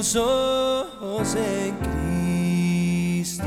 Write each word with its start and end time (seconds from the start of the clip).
tus 0.00 0.16
ojos 0.16 1.36
en 1.36 1.76
Cristo, 1.76 3.44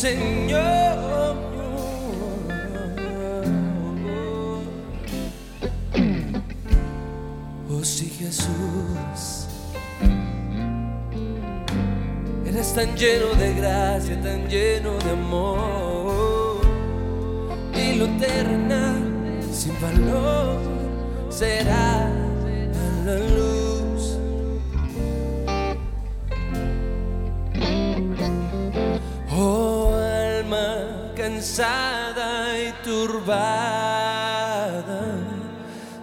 Señor. 0.00 1.36
Oh 7.68 7.84
sí 7.84 8.08
Jesús, 8.18 9.46
eres 12.46 12.72
tan 12.72 12.96
lleno 12.96 13.34
de 13.34 13.52
gracia, 13.52 14.18
tan 14.22 14.48
lleno 14.48 14.96
de 15.04 15.10
amor, 15.10 16.62
y 17.74 17.96
lo 17.96 18.06
terrenal 18.16 19.02
sin 19.52 19.78
valor 19.82 20.60
será 21.28 22.10
la 23.04 23.16
cansada 31.50 32.56
y 32.58 32.72
turbada, 32.84 34.22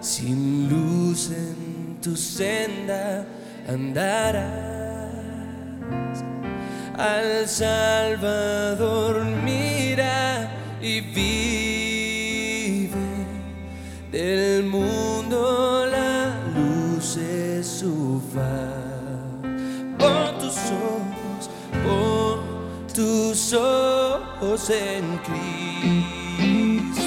sin 0.00 0.68
luz 0.68 1.30
en 1.30 1.98
tu 2.02 2.14
senda 2.16 3.24
andarás. 3.66 4.44
Al 6.98 7.48
Salvador 7.48 9.24
mira 9.24 10.50
y 10.82 11.00
vive 11.00 11.68
del 14.12 14.64
mundo 14.64 15.86
la 15.86 16.34
luz 16.56 17.16
es 17.16 17.66
su 17.66 18.20
faz. 18.34 18.74
Pon 19.98 20.38
tus 20.40 20.58
ojos, 20.72 21.48
pon 21.84 22.40
tus 22.92 23.54
ojos 23.54 23.87
en 24.56 25.20
Cristo, 25.28 27.02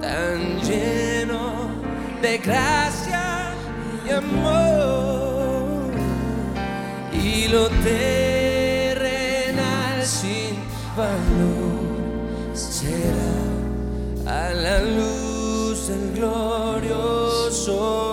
tan 0.00 0.60
lleno 0.62 1.70
de 2.20 2.38
gracia 2.38 3.54
y 4.04 4.10
amor, 4.10 5.92
y 7.12 7.46
lo 7.48 7.68
terrenal 7.84 9.22
sin 10.02 10.56
valor 10.96 11.84
será 12.52 13.38
a 14.26 14.52
la 14.54 14.82
luz 14.82 15.86
del 15.86 16.14
glorioso. 16.14 18.03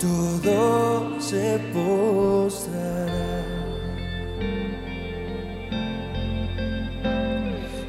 Todo 0.00 1.20
se 1.20 1.60
postrará. 1.74 3.10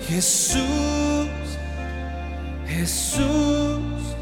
Jesús, 0.08 1.30
Jesús, 2.68 4.16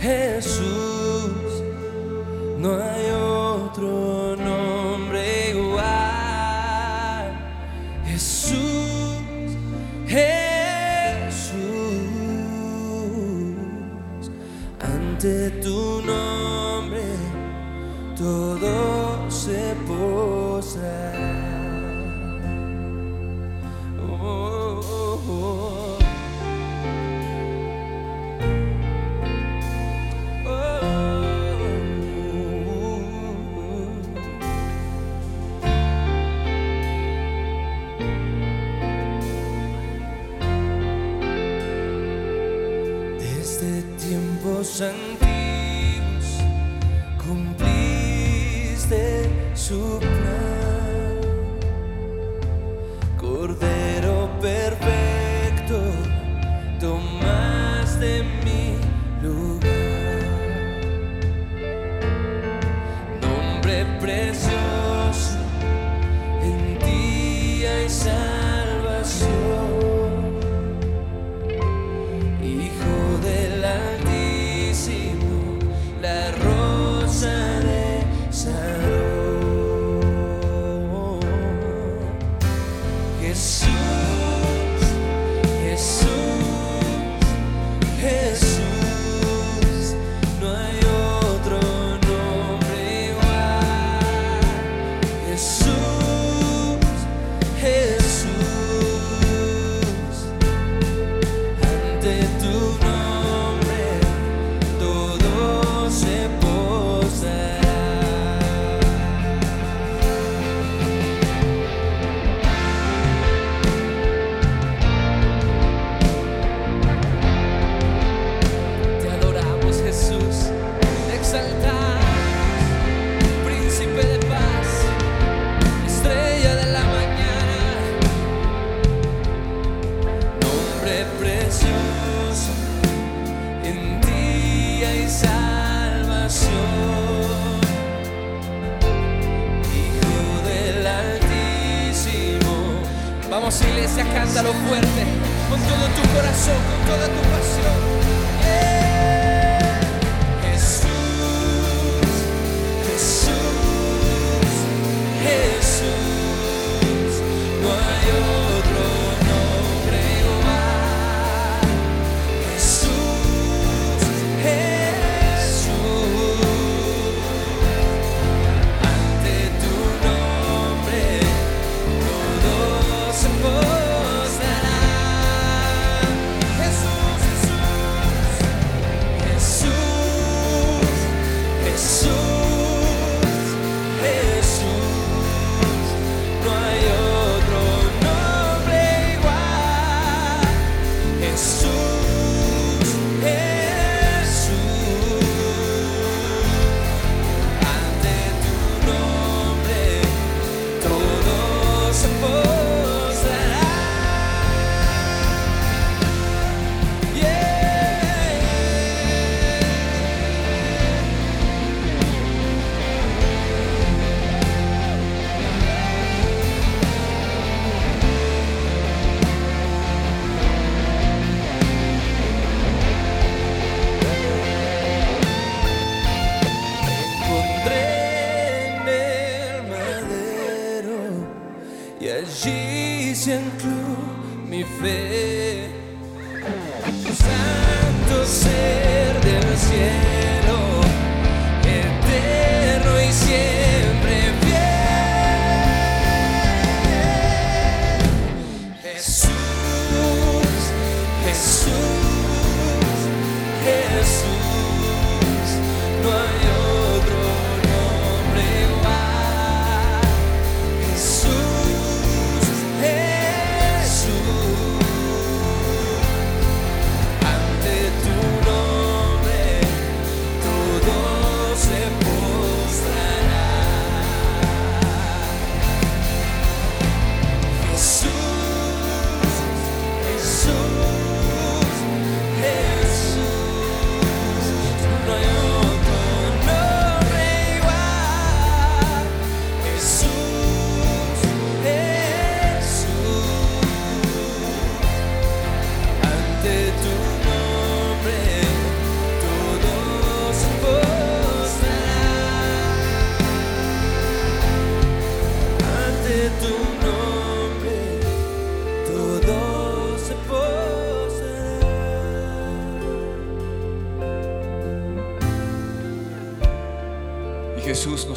Jesús, 0.00 1.62
no 2.58 2.74
hay 2.74 3.10
otro 3.12 4.11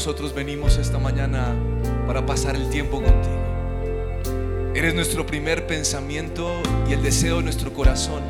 nosotros 0.06 0.36
venimos 0.36 0.78
esta 0.78 1.00
mañana 1.00 1.56
para 2.06 2.28
pasar 2.28 2.56
el 2.56 2.70
tiempo 2.70 3.02
contigo. 3.02 4.72
Eres 4.76 4.94
nuestro 4.94 5.26
primer 5.26 5.66
pensamiento 5.66 6.62
y 6.88 6.94
el 6.94 7.02
deseo 7.02 7.38
de 7.38 7.44
nuestro 7.44 7.74
corazón. 7.74 8.22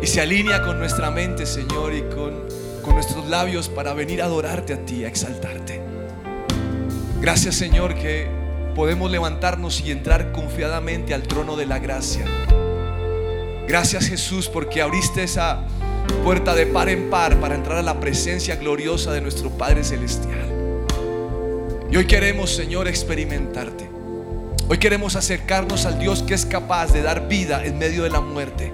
Y 0.00 0.06
se 0.06 0.20
alinea 0.20 0.62
con 0.62 0.78
nuestra 0.78 1.10
mente, 1.10 1.46
Señor, 1.46 1.92
y 1.94 2.02
con, 2.02 2.44
con 2.80 2.94
nuestros 2.94 3.28
labios 3.28 3.68
para 3.68 3.92
venir 3.92 4.22
a 4.22 4.26
adorarte 4.26 4.72
a 4.72 4.86
ti, 4.86 5.04
a 5.04 5.08
exaltarte. 5.08 5.82
Gracias, 7.20 7.56
Señor, 7.56 7.96
que 7.96 8.28
podemos 8.76 9.10
levantarnos 9.10 9.80
y 9.80 9.90
entrar 9.90 10.30
confiadamente 10.30 11.12
al 11.12 11.24
trono 11.24 11.56
de 11.56 11.66
la 11.66 11.80
gracia. 11.80 12.24
Gracias, 13.66 14.06
Jesús, 14.06 14.46
porque 14.46 14.80
abriste 14.80 15.24
esa 15.24 15.66
puerta 16.12 16.54
de 16.54 16.66
par 16.66 16.88
en 16.88 17.10
par 17.10 17.38
para 17.40 17.54
entrar 17.54 17.78
a 17.78 17.82
la 17.82 18.00
presencia 18.00 18.56
gloriosa 18.56 19.12
de 19.12 19.20
nuestro 19.20 19.50
Padre 19.50 19.84
Celestial. 19.84 20.48
Y 21.90 21.96
hoy 21.96 22.06
queremos, 22.06 22.50
Señor, 22.50 22.88
experimentarte. 22.88 23.88
Hoy 24.68 24.78
queremos 24.78 25.16
acercarnos 25.16 25.86
al 25.86 25.98
Dios 25.98 26.22
que 26.22 26.34
es 26.34 26.46
capaz 26.46 26.92
de 26.92 27.02
dar 27.02 27.26
vida 27.26 27.64
en 27.64 27.78
medio 27.78 28.04
de 28.04 28.10
la 28.10 28.20
muerte. 28.20 28.70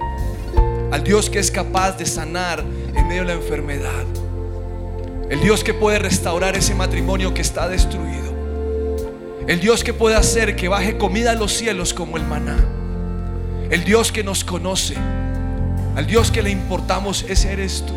Al 0.91 1.03
Dios 1.03 1.29
que 1.29 1.39
es 1.39 1.49
capaz 1.49 1.97
de 1.97 2.05
sanar 2.05 2.63
en 2.95 3.07
medio 3.07 3.23
de 3.23 3.27
la 3.29 3.33
enfermedad. 3.33 4.05
El 5.29 5.41
Dios 5.41 5.63
que 5.63 5.73
puede 5.73 5.99
restaurar 5.99 6.55
ese 6.55 6.75
matrimonio 6.75 7.33
que 7.33 7.41
está 7.41 7.67
destruido. 7.67 8.27
El 9.47 9.59
Dios 9.59 9.83
que 9.83 9.93
puede 9.93 10.15
hacer 10.15 10.55
que 10.55 10.67
baje 10.67 10.97
comida 10.97 11.31
a 11.31 11.35
los 11.35 11.51
cielos 11.51 11.93
como 11.93 12.17
el 12.17 12.23
maná. 12.23 12.57
El 13.71 13.83
Dios 13.83 14.11
que 14.11 14.23
nos 14.23 14.43
conoce. 14.43 14.95
Al 15.97 16.05
Dios 16.05 16.29
que 16.29 16.43
le 16.43 16.51
importamos, 16.51 17.25
ese 17.27 17.51
eres 17.51 17.83
tú. 17.83 17.95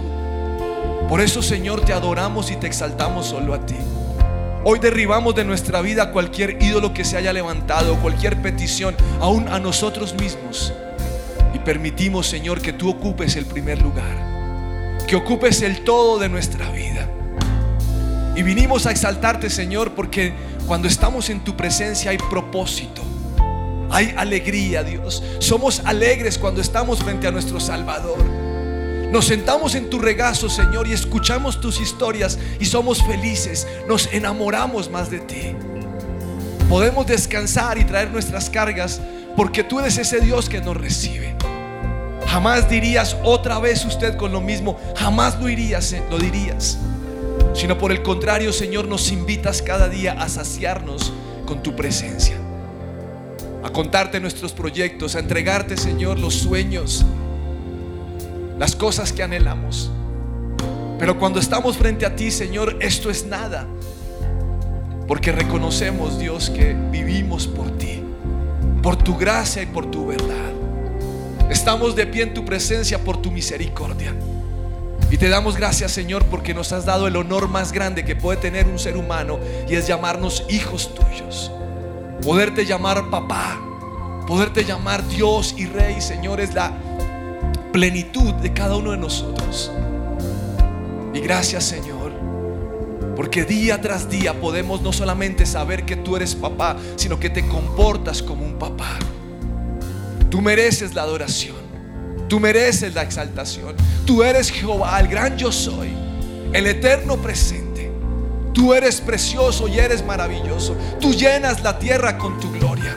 Por 1.06 1.20
eso, 1.20 1.42
Señor, 1.42 1.82
te 1.82 1.92
adoramos 1.92 2.50
y 2.50 2.56
te 2.56 2.66
exaltamos 2.66 3.26
solo 3.26 3.52
a 3.52 3.66
ti. 3.66 3.76
Hoy 4.64 4.78
derribamos 4.78 5.34
de 5.34 5.44
nuestra 5.44 5.82
vida 5.82 6.10
cualquier 6.10 6.62
ídolo 6.62 6.94
que 6.94 7.04
se 7.04 7.18
haya 7.18 7.34
levantado, 7.34 7.96
cualquier 7.96 8.40
petición, 8.40 8.96
aún 9.20 9.48
a 9.48 9.58
nosotros 9.58 10.14
mismos. 10.14 10.72
Y 11.52 11.58
permitimos, 11.58 12.26
Señor, 12.26 12.62
que 12.62 12.72
tú 12.72 12.88
ocupes 12.88 13.36
el 13.36 13.44
primer 13.44 13.82
lugar. 13.82 14.96
Que 15.06 15.16
ocupes 15.16 15.60
el 15.60 15.84
todo 15.84 16.18
de 16.18 16.30
nuestra 16.30 16.70
vida. 16.70 17.06
Y 18.34 18.42
vinimos 18.42 18.86
a 18.86 18.92
exaltarte, 18.92 19.50
Señor, 19.50 19.92
porque 19.92 20.32
cuando 20.66 20.88
estamos 20.88 21.28
en 21.28 21.40
tu 21.40 21.54
presencia 21.54 22.12
hay 22.12 22.18
propósito. 22.30 23.09
Hay 23.90 24.14
alegría, 24.16 24.82
Dios. 24.82 25.22
Somos 25.40 25.80
alegres 25.84 26.38
cuando 26.38 26.60
estamos 26.60 27.00
frente 27.00 27.26
a 27.26 27.30
nuestro 27.30 27.58
Salvador. 27.58 28.18
Nos 29.10 29.26
sentamos 29.26 29.74
en 29.74 29.90
tu 29.90 29.98
regazo, 29.98 30.48
Señor, 30.48 30.86
y 30.86 30.92
escuchamos 30.92 31.60
tus 31.60 31.80
historias 31.80 32.38
y 32.60 32.66
somos 32.66 33.02
felices. 33.02 33.66
Nos 33.88 34.06
enamoramos 34.12 34.88
más 34.88 35.10
de 35.10 35.18
ti. 35.18 35.56
Podemos 36.68 37.06
descansar 37.08 37.78
y 37.78 37.84
traer 37.84 38.10
nuestras 38.12 38.48
cargas 38.48 39.00
porque 39.36 39.64
tú 39.64 39.80
eres 39.80 39.98
ese 39.98 40.20
Dios 40.20 40.48
que 40.48 40.60
nos 40.60 40.76
recibe. 40.76 41.34
Jamás 42.26 42.70
dirías 42.70 43.16
otra 43.24 43.58
vez 43.58 43.84
usted 43.84 44.16
con 44.16 44.30
lo 44.30 44.40
mismo, 44.40 44.78
jamás 44.96 45.40
lo 45.40 45.48
eh, 45.48 46.02
lo 46.08 46.16
dirías. 46.16 46.78
Sino 47.54 47.76
por 47.76 47.90
el 47.90 48.02
contrario, 48.02 48.52
Señor, 48.52 48.86
nos 48.86 49.10
invitas 49.10 49.60
cada 49.62 49.88
día 49.88 50.12
a 50.12 50.28
saciarnos 50.28 51.12
con 51.44 51.60
tu 51.60 51.74
presencia. 51.74 52.39
Contarte 53.72 54.20
nuestros 54.20 54.52
proyectos, 54.52 55.16
a 55.16 55.20
entregarte, 55.20 55.76
Señor, 55.76 56.18
los 56.18 56.34
sueños, 56.34 57.04
las 58.58 58.74
cosas 58.76 59.12
que 59.12 59.22
anhelamos. 59.22 59.90
Pero 60.98 61.18
cuando 61.18 61.40
estamos 61.40 61.76
frente 61.76 62.04
a 62.04 62.14
ti, 62.14 62.30
Señor, 62.30 62.76
esto 62.80 63.10
es 63.10 63.24
nada. 63.26 63.66
Porque 65.08 65.32
reconocemos, 65.32 66.18
Dios, 66.18 66.50
que 66.50 66.74
vivimos 66.74 67.46
por 67.46 67.70
ti, 67.78 68.02
por 68.82 68.96
tu 68.96 69.16
gracia 69.16 69.62
y 69.62 69.66
por 69.66 69.90
tu 69.90 70.06
verdad. 70.06 70.50
Estamos 71.50 71.96
de 71.96 72.06
pie 72.06 72.24
en 72.24 72.34
tu 72.34 72.44
presencia 72.44 73.02
por 73.02 73.20
tu 73.20 73.30
misericordia. 73.30 74.14
Y 75.10 75.16
te 75.16 75.28
damos 75.28 75.56
gracias, 75.56 75.90
Señor, 75.90 76.24
porque 76.26 76.54
nos 76.54 76.72
has 76.72 76.84
dado 76.84 77.08
el 77.08 77.16
honor 77.16 77.48
más 77.48 77.72
grande 77.72 78.04
que 78.04 78.14
puede 78.14 78.38
tener 78.38 78.68
un 78.68 78.78
ser 78.78 78.96
humano 78.96 79.40
y 79.68 79.74
es 79.74 79.88
llamarnos 79.88 80.44
hijos 80.48 80.94
tuyos. 80.94 81.50
Poderte 82.22 82.66
llamar 82.66 83.08
papá, 83.08 83.58
poderte 84.26 84.64
llamar 84.64 85.06
Dios 85.08 85.54
y 85.56 85.66
Rey, 85.66 86.00
Señor, 86.00 86.40
es 86.40 86.54
la 86.54 86.72
plenitud 87.72 88.34
de 88.34 88.52
cada 88.52 88.76
uno 88.76 88.90
de 88.90 88.98
nosotros. 88.98 89.72
Y 91.14 91.20
gracias, 91.20 91.64
Señor, 91.64 92.12
porque 93.16 93.44
día 93.44 93.80
tras 93.80 94.10
día 94.10 94.38
podemos 94.38 94.82
no 94.82 94.92
solamente 94.92 95.46
saber 95.46 95.84
que 95.84 95.96
tú 95.96 96.16
eres 96.16 96.34
papá, 96.34 96.76
sino 96.96 97.18
que 97.18 97.30
te 97.30 97.46
comportas 97.48 98.22
como 98.22 98.44
un 98.44 98.58
papá. 98.58 98.98
Tú 100.28 100.40
mereces 100.40 100.94
la 100.94 101.02
adoración. 101.02 101.56
Tú 102.28 102.38
mereces 102.38 102.94
la 102.94 103.02
exaltación. 103.02 103.74
Tú 104.06 104.22
eres 104.22 104.50
Jehová, 104.50 105.00
el 105.00 105.08
gran 105.08 105.36
yo 105.36 105.50
soy, 105.50 105.88
el 106.52 106.66
eterno 106.66 107.16
presente. 107.16 107.69
Tú 108.52 108.74
eres 108.74 109.00
precioso 109.00 109.68
y 109.68 109.78
eres 109.78 110.04
maravilloso. 110.04 110.76
Tú 111.00 111.12
llenas 111.12 111.62
la 111.62 111.78
tierra 111.78 112.18
con 112.18 112.38
tu 112.40 112.50
gloria. 112.52 112.96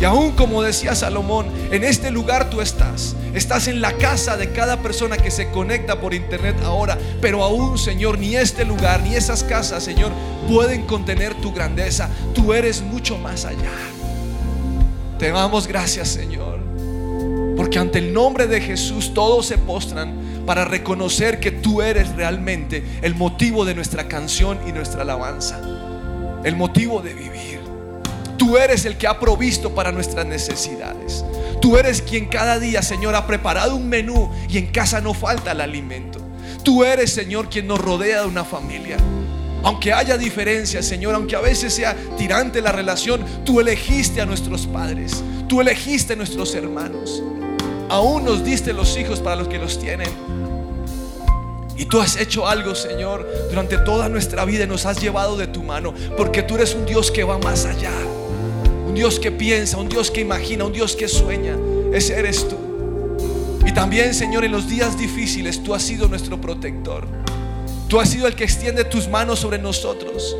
Y 0.00 0.04
aún 0.04 0.32
como 0.32 0.62
decía 0.62 0.94
Salomón, 0.94 1.46
en 1.72 1.82
este 1.82 2.10
lugar 2.10 2.50
tú 2.50 2.60
estás. 2.60 3.16
Estás 3.34 3.66
en 3.66 3.80
la 3.80 3.94
casa 3.94 4.36
de 4.36 4.52
cada 4.52 4.80
persona 4.80 5.16
que 5.16 5.30
se 5.30 5.50
conecta 5.50 6.00
por 6.00 6.14
internet 6.14 6.56
ahora. 6.62 6.96
Pero 7.20 7.42
aún, 7.42 7.78
Señor, 7.78 8.18
ni 8.18 8.36
este 8.36 8.64
lugar, 8.64 9.02
ni 9.02 9.16
esas 9.16 9.42
casas, 9.42 9.82
Señor, 9.82 10.12
pueden 10.48 10.86
contener 10.86 11.34
tu 11.34 11.52
grandeza. 11.52 12.08
Tú 12.32 12.52
eres 12.52 12.80
mucho 12.80 13.18
más 13.18 13.44
allá. 13.44 13.72
Te 15.18 15.32
damos 15.32 15.66
gracias, 15.66 16.08
Señor. 16.08 16.60
Porque 17.56 17.80
ante 17.80 17.98
el 17.98 18.12
nombre 18.12 18.46
de 18.46 18.60
Jesús 18.60 19.12
todos 19.12 19.46
se 19.46 19.58
postran 19.58 20.27
para 20.48 20.64
reconocer 20.64 21.40
que 21.40 21.50
tú 21.50 21.82
eres 21.82 22.08
realmente 22.16 22.82
el 23.02 23.14
motivo 23.14 23.66
de 23.66 23.74
nuestra 23.74 24.08
canción 24.08 24.58
y 24.66 24.72
nuestra 24.72 25.02
alabanza. 25.02 25.60
El 26.42 26.56
motivo 26.56 27.02
de 27.02 27.12
vivir. 27.12 27.60
Tú 28.38 28.56
eres 28.56 28.86
el 28.86 28.96
que 28.96 29.06
ha 29.06 29.20
provisto 29.20 29.74
para 29.74 29.92
nuestras 29.92 30.24
necesidades. 30.24 31.22
Tú 31.60 31.76
eres 31.76 32.00
quien 32.00 32.28
cada 32.28 32.58
día, 32.58 32.80
Señor, 32.80 33.14
ha 33.14 33.26
preparado 33.26 33.76
un 33.76 33.90
menú 33.90 34.30
y 34.48 34.56
en 34.56 34.68
casa 34.68 35.02
no 35.02 35.12
falta 35.12 35.52
el 35.52 35.60
alimento. 35.60 36.18
Tú 36.62 36.82
eres, 36.82 37.12
Señor, 37.12 37.50
quien 37.50 37.66
nos 37.66 37.78
rodea 37.78 38.22
de 38.22 38.28
una 38.28 38.46
familia. 38.46 38.96
Aunque 39.64 39.92
haya 39.92 40.16
diferencias, 40.16 40.86
Señor, 40.86 41.14
aunque 41.14 41.36
a 41.36 41.40
veces 41.40 41.74
sea 41.74 41.94
tirante 42.16 42.62
la 42.62 42.72
relación, 42.72 43.22
tú 43.44 43.60
elegiste 43.60 44.22
a 44.22 44.24
nuestros 44.24 44.66
padres. 44.66 45.22
Tú 45.46 45.60
elegiste 45.60 46.16
nuestros 46.16 46.54
hermanos. 46.54 47.22
Aún 47.90 48.24
nos 48.24 48.42
diste 48.42 48.72
los 48.72 48.96
hijos 48.96 49.20
para 49.20 49.36
los 49.36 49.48
que 49.48 49.58
los 49.58 49.78
tienen. 49.78 50.37
Y 51.78 51.86
tú 51.86 52.00
has 52.00 52.16
hecho 52.16 52.48
algo, 52.48 52.74
Señor, 52.74 53.26
durante 53.48 53.78
toda 53.78 54.08
nuestra 54.08 54.44
vida 54.44 54.64
y 54.64 54.66
nos 54.66 54.84
has 54.84 55.00
llevado 55.00 55.36
de 55.36 55.46
tu 55.46 55.62
mano, 55.62 55.94
porque 56.16 56.42
tú 56.42 56.56
eres 56.56 56.74
un 56.74 56.84
Dios 56.84 57.12
que 57.12 57.22
va 57.22 57.38
más 57.38 57.64
allá. 57.64 57.92
Un 58.84 58.94
Dios 58.96 59.20
que 59.20 59.30
piensa, 59.30 59.76
un 59.76 59.88
Dios 59.88 60.10
que 60.10 60.20
imagina, 60.20 60.64
un 60.64 60.72
Dios 60.72 60.96
que 60.96 61.06
sueña. 61.06 61.56
Ese 61.92 62.18
eres 62.18 62.48
tú. 62.48 62.56
Y 63.64 63.70
también, 63.72 64.12
Señor, 64.12 64.44
en 64.44 64.50
los 64.50 64.68
días 64.68 64.98
difíciles 64.98 65.62
tú 65.62 65.72
has 65.72 65.84
sido 65.84 66.08
nuestro 66.08 66.40
protector. 66.40 67.06
Tú 67.86 68.00
has 68.00 68.08
sido 68.10 68.26
el 68.26 68.34
que 68.34 68.42
extiende 68.42 68.84
tus 68.84 69.06
manos 69.06 69.38
sobre 69.38 69.58
nosotros. 69.58 70.36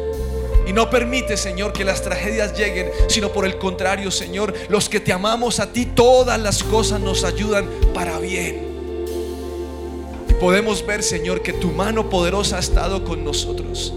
Y 0.66 0.73
no 0.73 0.90
permite, 0.90 1.37
Señor, 1.37 1.72
que 1.72 1.85
las 1.85 2.03
tragedias 2.03 2.59
lleguen, 2.59 2.90
sino 3.07 3.31
por 3.31 3.46
el 3.46 3.59
contrario, 3.59 4.11
Señor, 4.11 4.53
los 4.68 4.88
que 4.88 4.98
te 4.98 5.12
amamos 5.12 5.61
a 5.61 5.72
ti, 5.72 5.87
todas 5.87 6.40
las 6.40 6.64
cosas 6.64 7.01
nos 7.01 7.22
ayudan 7.22 7.68
para 7.94 8.18
bien 8.18 8.67
podemos 10.40 10.85
ver, 10.87 11.03
Señor, 11.03 11.42
que 11.42 11.53
tu 11.53 11.72
mano 11.72 12.09
poderosa 12.09 12.57
ha 12.57 12.61
estado 12.61 13.05
con 13.05 13.24
nosotros. 13.24 13.92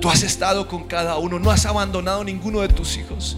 Tú 0.00 0.08
has 0.08 0.22
estado 0.22 0.66
con 0.66 0.84
cada 0.84 1.16
uno, 1.18 1.38
no 1.38 1.50
has 1.50 1.66
abandonado 1.66 2.24
ninguno 2.24 2.60
de 2.60 2.68
tus 2.68 2.96
hijos. 2.96 3.36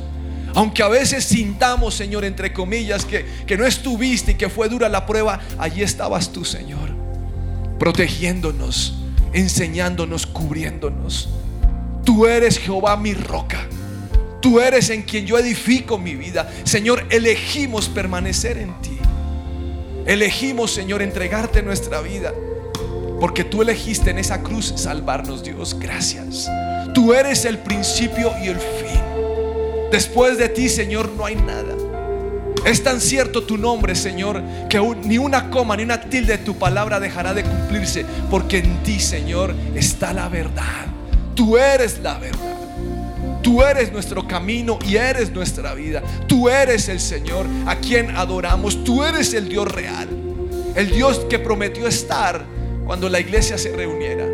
Aunque 0.55 0.83
a 0.83 0.89
veces 0.89 1.25
sintamos, 1.25 1.95
Señor, 1.95 2.25
entre 2.25 2.53
comillas, 2.53 3.05
que, 3.05 3.27
que 3.47 3.57
no 3.57 3.67
estuviste 3.67 4.33
y 4.33 4.35
que 4.37 4.49
fue 4.49 4.69
dura 4.69 4.89
la 4.89 5.05
prueba, 5.05 5.41
allí 5.59 5.83
estabas 5.83 6.31
tú, 6.31 6.45
Señor, 6.45 6.91
protegiéndonos, 7.79 8.95
enseñándonos, 9.33 10.27
cubriéndonos. 10.27 11.29
Tú 12.05 12.27
eres 12.27 12.59
Jehová 12.59 12.97
mi 12.97 13.15
roca. 13.15 13.67
Tú 14.41 14.61
eres 14.61 14.91
en 14.91 15.03
quien 15.03 15.27
yo 15.27 15.39
edifico 15.39 15.99
mi 15.99 16.15
vida. 16.15 16.53
Señor, 16.65 17.05
elegimos 17.11 17.89
permanecer 17.89 18.59
en 18.59 18.81
ti. 18.81 18.94
Elegimos, 20.07 20.73
Señor, 20.73 21.03
entregarte 21.03 21.63
nuestra 21.63 22.01
vida. 22.01 22.33
Porque 23.21 23.45
tú 23.45 23.63
elegiste 23.63 24.11
en 24.11 24.19
esa 24.19 24.43
cruz 24.43 24.75
salvarnos, 24.77 25.43
Dios. 25.43 25.79
Gracias. 25.79 26.51
Tú 26.93 27.15
eres 27.15 27.45
el 27.45 27.59
principio 27.59 28.33
y 28.43 28.49
el 28.49 28.57
fin. 28.57 29.01
Después 29.91 30.37
de 30.39 30.49
ti, 30.49 30.69
Señor, 30.69 31.11
no 31.17 31.25
hay 31.25 31.37
nada. 31.37 31.75
Es 32.65 32.83
tan 32.83 33.01
cierto 33.01 33.45
tu 33.45 33.59
nombre, 33.59 33.95
Señor, 33.95 34.43
que 34.69 34.81
ni 35.05 35.19
una 35.19 35.51
coma 35.51 35.77
ni 35.77 35.83
una 35.83 36.01
tilde 36.01 36.39
de 36.39 36.45
tu 36.45 36.59
palabra 36.59 36.99
dejará 36.99 37.35
de 37.35 37.45
cumplirse, 37.45 38.07
porque 38.31 38.59
en 38.59 38.83
ti, 38.83 38.99
Señor, 39.01 39.55
está 39.75 40.13
la 40.13 40.29
verdad. 40.29 40.87
Tú 41.35 41.59
eres 41.59 41.99
la 42.01 42.19
verdad. 42.19 42.54
Tú 43.55 43.63
eres 43.63 43.93
nuestro 43.93 44.27
camino 44.27 44.81
y 44.85 44.97
eres 44.97 45.31
nuestra 45.31 45.75
vida. 45.75 46.03
Tú 46.27 46.49
eres 46.49 46.89
el 46.89 46.99
Señor 46.99 47.47
a 47.67 47.77
quien 47.77 48.11
adoramos. 48.17 48.83
Tú 48.83 49.05
eres 49.05 49.33
el 49.33 49.49
Dios 49.49 49.71
real. 49.71 50.09
El 50.75 50.91
Dios 50.91 51.21
que 51.31 51.39
prometió 51.39 51.87
estar 51.87 52.45
cuando 52.85 53.09
la 53.09 53.21
iglesia 53.21 53.57
se 53.57 53.71
reuniera. 53.71 54.27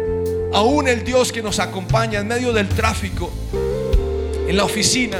Aún 0.54 0.88
el 0.88 1.04
Dios 1.04 1.33
que 1.33 1.42
nos 1.42 1.59
acompaña 1.59 2.20
en 2.20 2.28
medio 2.28 2.54
del 2.54 2.70
tráfico, 2.70 3.30
en 4.48 4.56
la 4.56 4.64
oficina, 4.64 5.18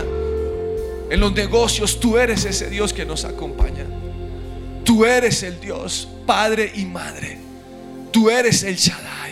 en 1.11 1.21
los 1.21 1.35
negocios. 1.35 2.01
Tú 2.01 2.17
eres 2.17 2.47
ese 2.47 2.71
Dios 2.71 2.95
que 2.95 3.05
nos 3.05 3.27
acompaña. 3.27 3.85
Tú 4.83 5.05
eres 5.05 5.43
el 5.43 5.61
Dios, 5.61 6.09
Padre 6.25 6.73
y 6.75 6.87
Madre. 6.87 7.37
Tú 8.11 8.31
eres 8.31 8.63
el 8.63 8.77
Shaddai. 8.77 9.30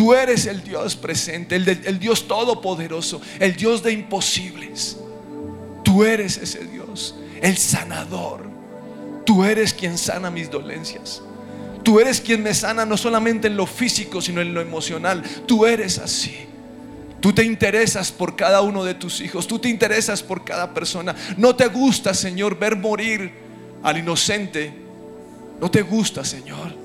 Tú 0.00 0.14
eres 0.14 0.46
el 0.46 0.64
Dios 0.64 0.96
presente, 0.96 1.56
el, 1.56 1.98
Dios 1.98 2.26
todopoderoso, 2.26 3.20
el 3.38 3.54
Dios 3.54 3.82
de 3.82 3.92
imposibles. 3.92 4.96
Tú 5.84 6.04
eres 6.04 6.38
ese 6.38 6.64
Dios, 6.64 7.16
el 7.42 7.58
sanador. 7.58 8.48
Tú 9.26 9.44
eres 9.44 9.74
quien 9.74 9.98
sana 9.98 10.30
mis 10.30 10.50
dolencias. 10.50 11.20
Tú 11.82 12.00
eres 12.00 12.18
quien 12.22 12.42
me 12.42 12.54
sana 12.54 12.86
no 12.86 12.96
solamente 12.96 13.48
en 13.48 13.58
lo 13.58 13.66
físico, 13.66 14.22
sino 14.22 14.40
en 14.40 14.54
lo 14.54 14.62
emocional. 14.62 15.22
Tú 15.44 15.66
eres 15.66 15.98
así. 15.98 16.34
Tú 17.20 17.34
te 17.34 17.44
interesas 17.44 18.10
por 18.10 18.36
cada 18.36 18.62
uno 18.62 18.84
de 18.84 18.94
tus 18.94 19.20
hijos. 19.20 19.46
Tú 19.46 19.58
te 19.58 19.68
interesas 19.68 20.22
por 20.22 20.46
cada 20.46 20.72
persona. 20.72 21.14
No 21.36 21.54
te 21.54 21.66
gusta, 21.66 22.14
Señor, 22.14 22.58
ver 22.58 22.74
morir 22.74 23.34
al 23.82 23.98
inocente. 23.98 24.72
No 25.60 25.70
te 25.70 25.82
gusta, 25.82 26.24
Señor 26.24 26.79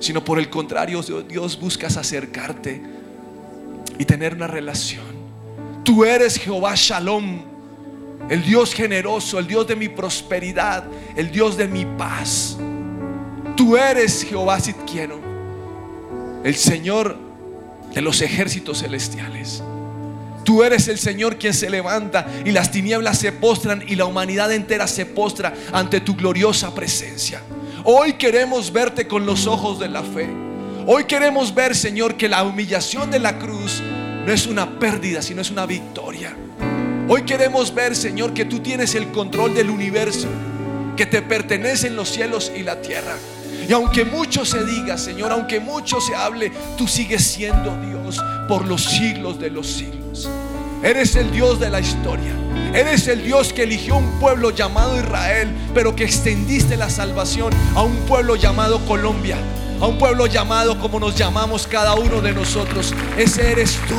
sino 0.00 0.24
por 0.24 0.38
el 0.38 0.50
contrario, 0.50 1.02
Dios 1.02 1.58
buscas 1.58 1.96
acercarte 1.96 2.82
y 3.98 4.04
tener 4.04 4.34
una 4.34 4.46
relación. 4.46 5.04
Tú 5.84 6.04
eres 6.04 6.36
Jehová 6.36 6.74
Shalom, 6.74 7.42
el 8.28 8.42
Dios 8.42 8.72
generoso, 8.72 9.38
el 9.38 9.46
Dios 9.46 9.66
de 9.66 9.76
mi 9.76 9.88
prosperidad, 9.88 10.84
el 11.16 11.30
Dios 11.30 11.56
de 11.56 11.68
mi 11.68 11.84
paz. 11.84 12.56
Tú 13.56 13.76
eres 13.76 14.24
Jehová 14.24 14.58
Sitquiero, 14.60 15.20
el 16.42 16.54
Señor 16.54 17.16
de 17.92 18.00
los 18.00 18.20
ejércitos 18.22 18.80
celestiales. 18.80 19.62
Tú 20.44 20.62
eres 20.62 20.88
el 20.88 20.98
Señor 20.98 21.38
quien 21.38 21.54
se 21.54 21.70
levanta 21.70 22.26
y 22.44 22.50
las 22.50 22.70
tinieblas 22.70 23.18
se 23.18 23.32
postran 23.32 23.82
y 23.86 23.94
la 23.94 24.04
humanidad 24.04 24.52
entera 24.52 24.86
se 24.86 25.06
postra 25.06 25.54
ante 25.72 26.00
tu 26.00 26.14
gloriosa 26.14 26.74
presencia. 26.74 27.40
Hoy 27.86 28.14
queremos 28.14 28.72
verte 28.72 29.06
con 29.06 29.26
los 29.26 29.46
ojos 29.46 29.78
de 29.78 29.90
la 29.90 30.02
fe. 30.02 30.26
Hoy 30.86 31.04
queremos 31.04 31.54
ver, 31.54 31.76
Señor, 31.76 32.16
que 32.16 32.30
la 32.30 32.42
humillación 32.42 33.10
de 33.10 33.18
la 33.18 33.38
cruz 33.38 33.82
no 34.24 34.32
es 34.32 34.46
una 34.46 34.78
pérdida, 34.78 35.20
sino 35.20 35.42
es 35.42 35.50
una 35.50 35.66
victoria. 35.66 36.34
Hoy 37.10 37.24
queremos 37.24 37.74
ver, 37.74 37.94
Señor, 37.94 38.32
que 38.32 38.46
tú 38.46 38.60
tienes 38.60 38.94
el 38.94 39.12
control 39.12 39.54
del 39.54 39.68
universo, 39.68 40.28
que 40.96 41.04
te 41.04 41.20
pertenecen 41.20 41.94
los 41.94 42.08
cielos 42.08 42.50
y 42.56 42.62
la 42.62 42.80
tierra. 42.80 43.16
Y 43.68 43.70
aunque 43.74 44.06
mucho 44.06 44.46
se 44.46 44.64
diga, 44.64 44.96
Señor, 44.96 45.30
aunque 45.30 45.60
mucho 45.60 46.00
se 46.00 46.14
hable, 46.14 46.52
tú 46.78 46.88
sigues 46.88 47.22
siendo 47.22 47.78
Dios 47.82 48.18
por 48.48 48.66
los 48.66 48.82
siglos 48.82 49.38
de 49.38 49.50
los 49.50 49.66
siglos. 49.66 50.26
Eres 50.84 51.16
el 51.16 51.30
Dios 51.30 51.58
de 51.60 51.70
la 51.70 51.80
historia. 51.80 52.30
Eres 52.74 53.08
el 53.08 53.22
Dios 53.22 53.54
que 53.54 53.62
eligió 53.62 53.96
un 53.96 54.20
pueblo 54.20 54.50
llamado 54.50 54.98
Israel, 54.98 55.48
pero 55.72 55.96
que 55.96 56.04
extendiste 56.04 56.76
la 56.76 56.90
salvación 56.90 57.54
a 57.74 57.80
un 57.80 57.96
pueblo 58.00 58.36
llamado 58.36 58.84
Colombia, 58.84 59.38
a 59.80 59.86
un 59.86 59.96
pueblo 59.96 60.26
llamado 60.26 60.78
como 60.78 61.00
nos 61.00 61.16
llamamos 61.16 61.66
cada 61.66 61.94
uno 61.94 62.20
de 62.20 62.32
nosotros. 62.32 62.94
Ese 63.16 63.52
eres 63.52 63.78
tú, 63.88 63.96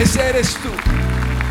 ese 0.00 0.26
eres 0.26 0.54
tú. 0.54 0.70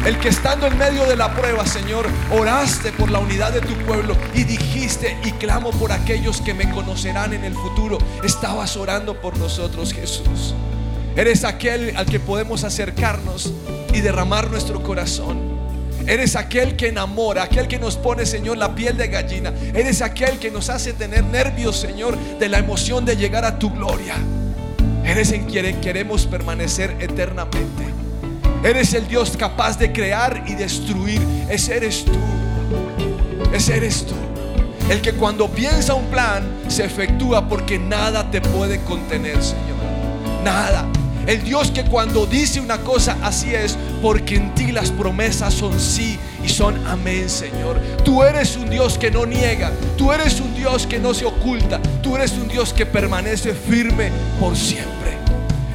El 0.04 0.18
que 0.18 0.30
estando 0.30 0.66
en 0.66 0.80
medio 0.80 1.06
de 1.06 1.16
la 1.16 1.32
prueba, 1.36 1.68
Señor, 1.68 2.08
oraste 2.32 2.92
por 2.92 3.12
la 3.12 3.20
unidad 3.20 3.54
de 3.54 3.62
tu 3.62 3.76
pueblo 3.86 4.18
y 4.34 4.46
dijiste 4.46 5.16
y 5.26 5.32
clamo 5.34 5.70
por 5.70 5.92
aquellos 5.92 6.42
que 6.42 6.56
me 6.56 6.72
conocerán 6.72 7.34
en 7.34 7.44
el 7.44 7.54
futuro. 7.54 8.00
Estabas 8.24 8.76
orando 8.78 9.14
por 9.22 9.38
nosotros, 9.38 9.94
Jesús. 9.94 10.56
Eres 11.20 11.44
aquel 11.44 11.98
al 11.98 12.06
que 12.06 12.18
podemos 12.18 12.64
acercarnos 12.64 13.52
y 13.94 14.00
derramar 14.00 14.50
nuestro 14.50 14.82
corazón. 14.82 15.38
Eres 16.08 16.38
aquel 16.38 16.78
que 16.78 16.88
enamora, 16.88 17.44
aquel 17.44 17.68
que 17.68 17.78
nos 17.78 17.98
pone, 17.98 18.26
Señor, 18.26 18.58
la 18.58 18.74
piel 18.74 18.96
de 18.96 19.10
gallina. 19.10 19.52
Eres 19.74 20.02
aquel 20.02 20.40
que 20.40 20.50
nos 20.50 20.70
hace 20.70 20.94
tener 20.94 21.26
nervios, 21.26 21.76
Señor, 21.76 22.18
de 22.18 22.48
la 22.48 22.60
emoción 22.60 23.04
de 23.04 23.18
llegar 23.18 23.44
a 23.44 23.60
tu 23.60 23.70
gloria. 23.70 24.16
Eres 25.04 25.34
en 25.34 25.44
quien 25.44 25.82
queremos 25.82 26.26
permanecer 26.26 26.96
eternamente. 27.02 27.84
Eres 28.64 28.94
el 28.94 29.06
Dios 29.06 29.36
capaz 29.36 29.78
de 29.78 29.92
crear 29.92 30.46
y 30.48 30.56
destruir. 30.56 31.22
Ese 31.50 31.76
eres 31.76 32.06
tú. 32.06 32.18
Ese 33.54 33.76
eres 33.76 34.06
tú. 34.06 34.16
El 34.90 35.02
que 35.02 35.12
cuando 35.12 35.50
piensa 35.50 35.96
un 35.96 36.06
plan 36.06 36.48
se 36.70 36.86
efectúa 36.86 37.50
porque 37.50 37.78
nada 37.78 38.32
te 38.32 38.40
puede 38.40 38.80
contener, 38.86 39.44
Señor. 39.44 39.80
Nada. 40.46 40.88
El 41.30 41.44
Dios 41.44 41.70
que 41.70 41.84
cuando 41.84 42.26
dice 42.26 42.60
una 42.60 42.80
cosa 42.80 43.16
así 43.22 43.54
es, 43.54 43.78
porque 44.02 44.38
en 44.38 44.56
ti 44.56 44.72
las 44.72 44.90
promesas 44.90 45.54
son 45.54 45.80
sí 45.80 46.18
y 46.44 46.50
son 46.50 46.88
amén, 46.88 47.30
Señor. 47.30 47.80
Tú 48.04 48.24
eres 48.24 48.58
un 48.58 48.68
Dios 48.68 48.98
que 48.98 49.12
no 49.12 49.28
niega, 49.28 49.72
tú 49.96 50.12
eres 50.12 50.42
un 50.42 50.56
Dios 50.56 50.88
que 50.88 50.98
no 50.98 51.14
se 51.14 51.26
oculta, 51.26 51.80
tú 52.02 52.16
eres 52.16 52.32
un 52.32 52.48
Dios 52.48 52.74
que 52.74 52.88
permanece 52.88 53.54
firme 53.54 54.10
por 54.40 54.58
siempre. 54.58 55.20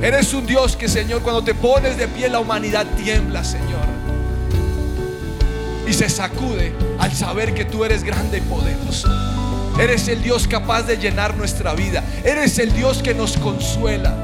Eres 0.03 0.35
un 0.35 0.45
Dios 0.45 0.75
que, 0.75 0.89
Señor, 0.89 1.23
cuando 1.23 1.45
te 1.45 1.55
pones 1.55 1.97
de 1.97 2.09
pie 2.09 2.29
la 2.29 2.41
humanidad 2.41 2.85
tiembla, 2.97 3.45
Señor. 3.45 3.87
Y 5.87 5.93
se 5.93 6.09
sacude 6.09 6.73
al 6.99 7.13
saber 7.15 7.55
que 7.55 7.65
tú 7.65 7.85
eres 7.85 8.03
grande 8.03 8.39
y 8.39 8.41
poderoso. 8.41 9.09
Eres 9.79 10.09
el 10.09 10.21
Dios 10.21 10.49
capaz 10.49 10.83
de 10.83 10.97
llenar 10.97 11.37
nuestra 11.37 11.75
vida. 11.75 12.03
Eres 12.25 12.59
el 12.59 12.73
Dios 12.73 13.05
que 13.05 13.15
nos 13.15 13.37
consuela. 13.37 14.24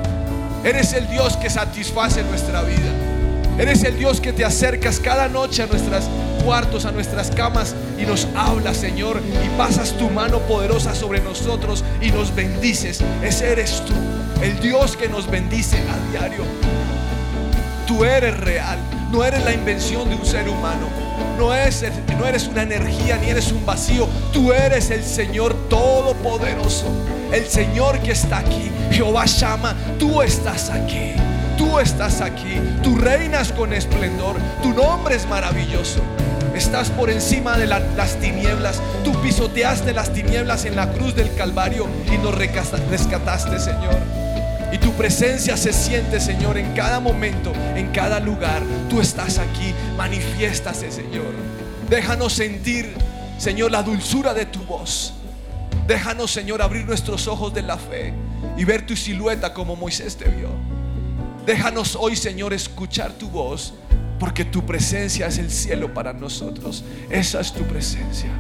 Eres 0.63 0.93
el 0.93 1.09
Dios 1.09 1.37
que 1.39 1.49
satisface 1.49 2.23
nuestra 2.23 2.63
vida. 2.63 2.93
Eres 3.59 3.83
el 3.85 3.99
Dios 3.99 4.21
que 4.21 4.33
te 4.33 4.45
acercas 4.45 5.01
cada 5.01 5.29
noche 5.29 5.63
a 5.63 5.67
nuestros 5.67 6.05
cuartos, 6.45 6.85
a 6.85 6.93
nuestras 6.93 7.31
camas 7.31 7.75
y 7.99 8.05
nos 8.05 8.27
hablas, 8.37 8.77
Señor, 8.77 9.21
y 9.45 9.59
pasas 9.59 9.93
tu 9.93 10.09
mano 10.11 10.39
poderosa 10.41 10.95
sobre 10.95 11.21
nosotros 11.21 11.85
y 12.01 12.11
nos 12.11 12.35
bendices. 12.35 13.01
Ese 13.23 13.53
eres 13.53 13.83
tú, 13.87 13.95
el 14.43 14.59
Dios 14.61 14.97
que 14.97 15.09
nos 15.09 15.31
bendice 15.31 15.77
a 15.79 16.11
diario. 16.11 16.45
Tú 17.87 18.05
eres 18.05 18.39
real, 18.39 18.79
no 19.11 19.25
eres 19.25 19.45
la 19.45 19.53
invención 19.53 20.09
de 20.09 20.15
un 20.15 20.25
ser 20.25 20.49
humano. 20.49 20.89
no, 21.39 21.49
no 21.49 22.27
eres 22.27 22.49
una 22.49 22.63
energía 22.63 23.17
ni 23.17 23.31
eres 23.31 23.51
un 23.51 23.65
vacío. 23.65 24.07
Tú 24.33 24.53
eres 24.53 24.91
el 24.91 25.05
Señor 25.05 25.55
Todopoderoso. 25.69 26.87
El 27.33 27.47
Señor 27.47 28.01
que 28.01 28.13
está 28.13 28.39
aquí. 28.39 28.71
Jehová 28.91 29.27
llama, 29.27 29.75
tú 29.99 30.23
estás 30.23 30.71
aquí. 30.71 31.13
Tú 31.57 31.79
estás 31.79 32.21
aquí. 32.21 32.61
Tú 32.83 32.97
reinas 32.97 33.53
con 33.53 33.73
esplendor. 33.73 34.37
Tu 34.63 34.73
nombre 34.73 35.15
es 35.15 35.29
maravilloso. 35.29 36.01
Estás 36.55 36.91
por 36.91 37.11
encima 37.11 37.57
de 37.57 37.67
las 37.67 38.17
tinieblas. 38.17 38.81
Tú 39.05 39.13
pisoteaste 39.23 39.93
las 39.93 40.13
tinieblas 40.13 40.65
en 40.65 40.75
la 40.75 40.91
cruz 40.91 41.15
del 41.15 41.33
Calvario 41.35 41.87
y 42.13 42.19
nos 42.19 42.35
rescataste, 42.35 43.61
Señor. 43.61 43.97
Y 44.73 44.79
tu 44.79 44.93
presencia 44.93 45.57
se 45.57 45.73
siente, 45.73 46.21
Señor, 46.21 46.59
en 46.59 46.73
cada 46.75 47.01
momento, 47.01 47.53
en 47.77 47.89
cada 47.93 48.21
lugar. 48.21 48.63
Tú 48.89 49.01
estás 49.01 49.39
aquí, 49.39 49.75
manifiéstase, 49.97 50.91
Señor. 50.91 51.33
Déjanos 51.89 52.33
sentir, 52.33 52.95
Señor, 53.39 53.71
la 53.71 53.83
dulzura 53.83 54.35
de 54.35 54.47
tu 54.47 54.63
voz. 54.65 55.15
Déjanos, 55.91 56.31
Señor, 56.31 56.63
abrir 56.63 56.87
nuestros 56.87 57.27
ojos 57.27 57.53
de 57.53 57.63
la 57.63 57.77
fe 57.77 58.15
y 58.57 58.65
ver 58.65 58.87
tu 58.87 58.95
silueta 58.95 59.53
como 59.53 59.75
Moisés 59.75 60.17
te 60.17 60.31
vio. 60.31 60.49
Déjanos 61.45 61.97
hoy, 61.97 62.15
Señor, 62.15 62.53
escuchar 62.53 63.11
tu 63.15 63.29
voz, 63.29 63.75
porque 64.21 64.45
tu 64.45 64.65
presencia 64.65 65.27
es 65.27 65.39
el 65.39 65.51
cielo 65.51 65.93
para 65.93 66.13
nosotros. 66.13 66.85
Esa 67.11 67.41
es 67.41 67.53
tu 67.53 67.65
presencia. 67.65 68.31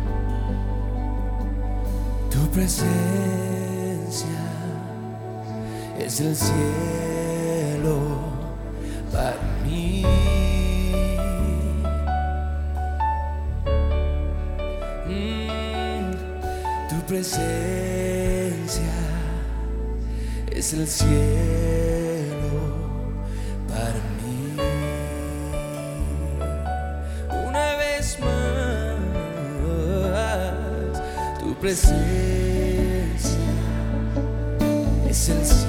Tu 2.30 2.48
presencia 2.52 2.86
es 5.98 6.20
el 6.20 6.36
cielo 6.36 7.98
para 9.10 9.34
mí. 9.64 10.59
Presencia 17.10 18.94
es 20.52 20.72
el 20.74 20.86
cielo 20.86 21.08
para 23.68 24.00
mí. 24.20 24.54
Una 27.48 27.74
vez 27.78 28.16
más, 28.20 29.00
tu 31.40 31.52
presencia 31.56 31.98
es 35.08 35.28
el 35.30 35.44
cielo 35.44 35.59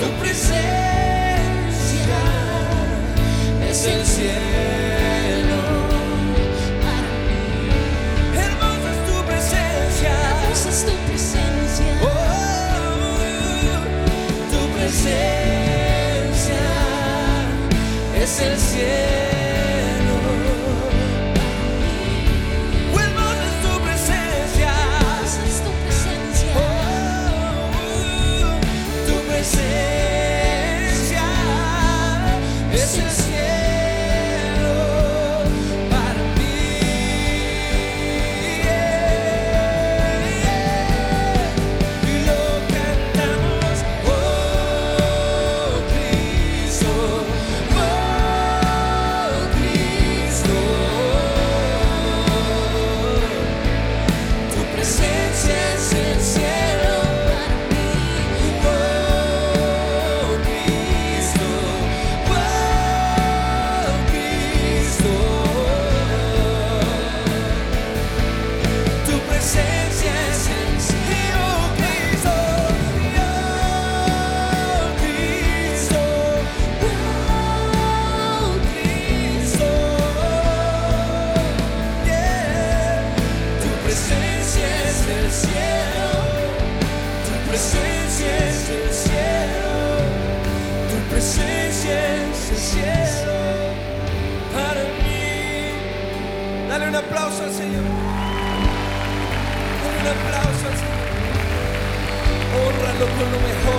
tu 0.00 0.08
presencia 0.20 0.62
es 3.68 3.80
el 3.86 4.04
cielo. 4.04 5.58
Hermosa 8.34 8.88
es 8.90 8.98
tu 9.06 9.16
presencia. 9.24 10.12
Hermosa 10.42 10.68
es 10.68 10.80
tu 10.84 10.94
presencia. 11.08 11.92
Oh, 12.02 12.08
tu 14.50 14.60
presencia 14.76 16.62
es 18.22 18.32
el 18.40 18.58
cielo. 18.58 19.23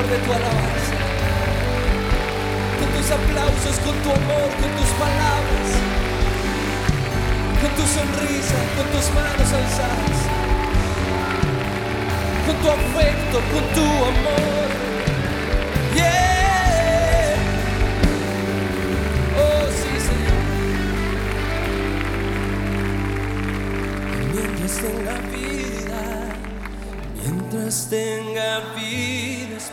de 0.07 0.17
tu 0.19 0.31
alabanza, 0.31 0.97
con 2.79 2.87
tus 2.93 3.09
aplausos, 3.09 3.75
con 3.83 3.95
tu 4.03 4.09
amor, 4.11 4.49
con 4.61 4.69
tus 4.77 4.91
palabras, 5.01 5.69
con 7.59 7.71
tu 7.77 7.85
sonrisa, 7.95 8.59
con 8.77 8.85
tus 8.93 9.07
manos 9.15 9.49
alzadas, 9.61 10.19
con 12.45 12.55
tu 12.61 12.67
afecto, 12.69 13.37
con 13.51 13.63
tu 13.73 13.87
amor. 14.11 14.67
Yeah. 15.95 17.35
Oh, 19.41 19.65
sí, 19.79 19.93
Señor. 20.07 20.43
Mientras 24.33 24.73
tenga 24.85 25.15
vida, 25.33 26.03
mientras 27.23 27.75
tenga 27.89 28.49
vida 28.75 29.24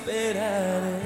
esperaré. 0.02 1.00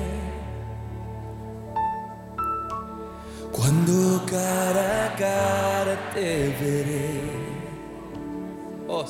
Cuando 3.52 4.24
cara 4.26 5.06
a 5.06 5.16
cara 5.16 6.10
te 6.14 6.54
veré. 6.60 7.20
Oh. 8.88 9.04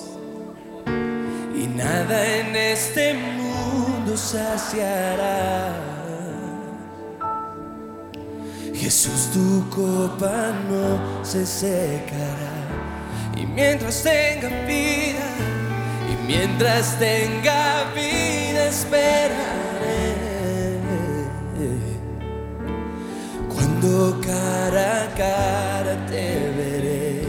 Y 1.55 1.67
nada 1.69 2.27
en 2.27 2.57
este 2.57 3.15
mundo 3.15 4.17
saciará. 4.17 5.75
Jesús, 8.75 9.31
tu 9.33 9.69
copa 9.71 10.53
no 10.69 11.25
se 11.25 11.47
secará. 11.47 12.55
Y 13.37 13.47
mientras 13.47 14.03
tenga 14.03 14.49
vida, 14.67 15.27
y 16.13 16.27
mientras 16.27 16.99
tenga 16.99 17.85
vida, 17.95 18.69
espera. 18.69 19.66
Cara 23.97 25.05
a 25.05 25.15
cara 25.17 25.97
te 26.07 26.53
veré. 26.59 27.23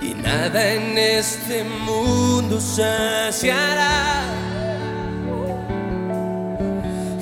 Y 0.00 0.14
nada 0.14 0.72
en 0.74 0.96
este 0.96 1.64
mundo 1.64 2.60
saciará. 2.60 4.22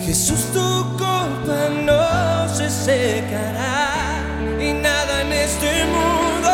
Jesús, 0.05 0.45
tu 0.53 0.83
copa 0.99 1.71
no 1.83 2.47
se 2.57 2.69
secará. 2.69 4.21
Y 4.61 4.75
nada 4.75 5.23
en 5.23 5.33
este 5.33 5.87
mundo, 5.97 6.53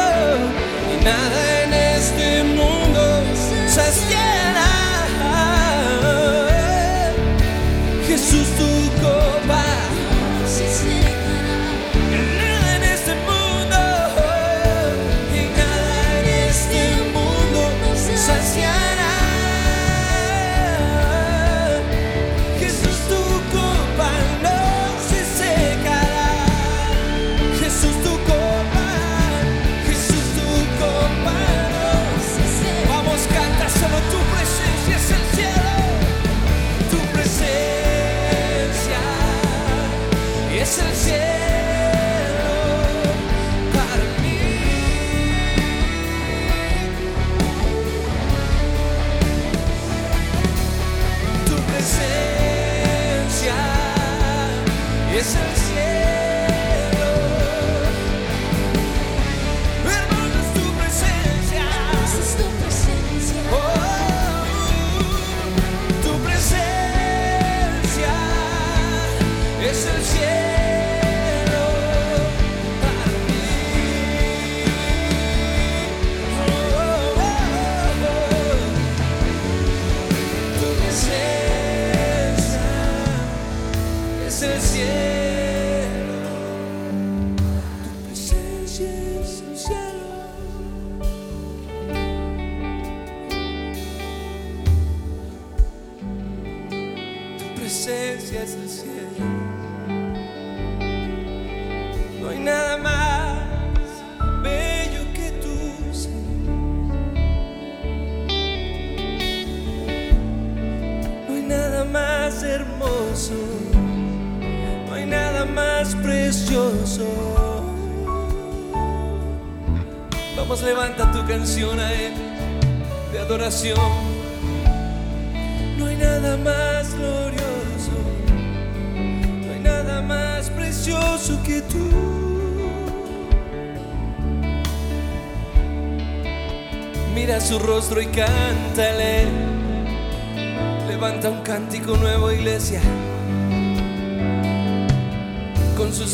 y 0.93 1.05
nada 1.05 1.63
en 1.65 1.75
este 1.75 2.45
mundo 2.45 3.03
saciará. 3.67 4.38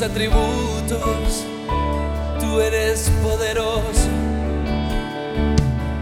Atributos, 0.04 1.44
tú 2.38 2.60
eres 2.60 3.10
poderoso. 3.22 4.08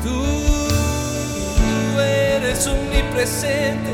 Tú 0.02 2.00
eres 2.00 2.66
omnipresente. 2.66 3.90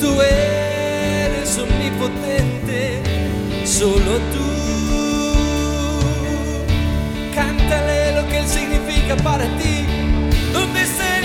Tú 0.00 0.20
eres 0.22 1.58
omnipotente. 1.58 3.02
Solo 3.66 4.18
tú. 4.32 4.48
Cántale 7.34 8.14
lo 8.16 8.28
que 8.28 8.38
Él 8.38 8.48
significa 8.48 9.16
para 9.16 9.44
ti. 9.58 9.84
¿Dónde 10.52 10.82
estaría 10.82 11.21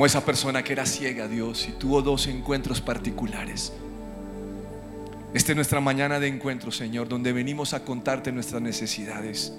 Como 0.00 0.06
esa 0.06 0.24
persona 0.24 0.64
que 0.64 0.72
era 0.72 0.86
ciega, 0.86 1.28
Dios, 1.28 1.68
y 1.68 1.72
tuvo 1.72 2.00
dos 2.00 2.26
encuentros 2.26 2.80
particulares. 2.80 3.70
Esta 5.34 5.52
es 5.52 5.56
nuestra 5.56 5.78
mañana 5.82 6.18
de 6.18 6.26
encuentro, 6.26 6.72
Señor, 6.72 7.06
donde 7.06 7.34
venimos 7.34 7.74
a 7.74 7.84
contarte 7.84 8.32
nuestras 8.32 8.62
necesidades. 8.62 9.52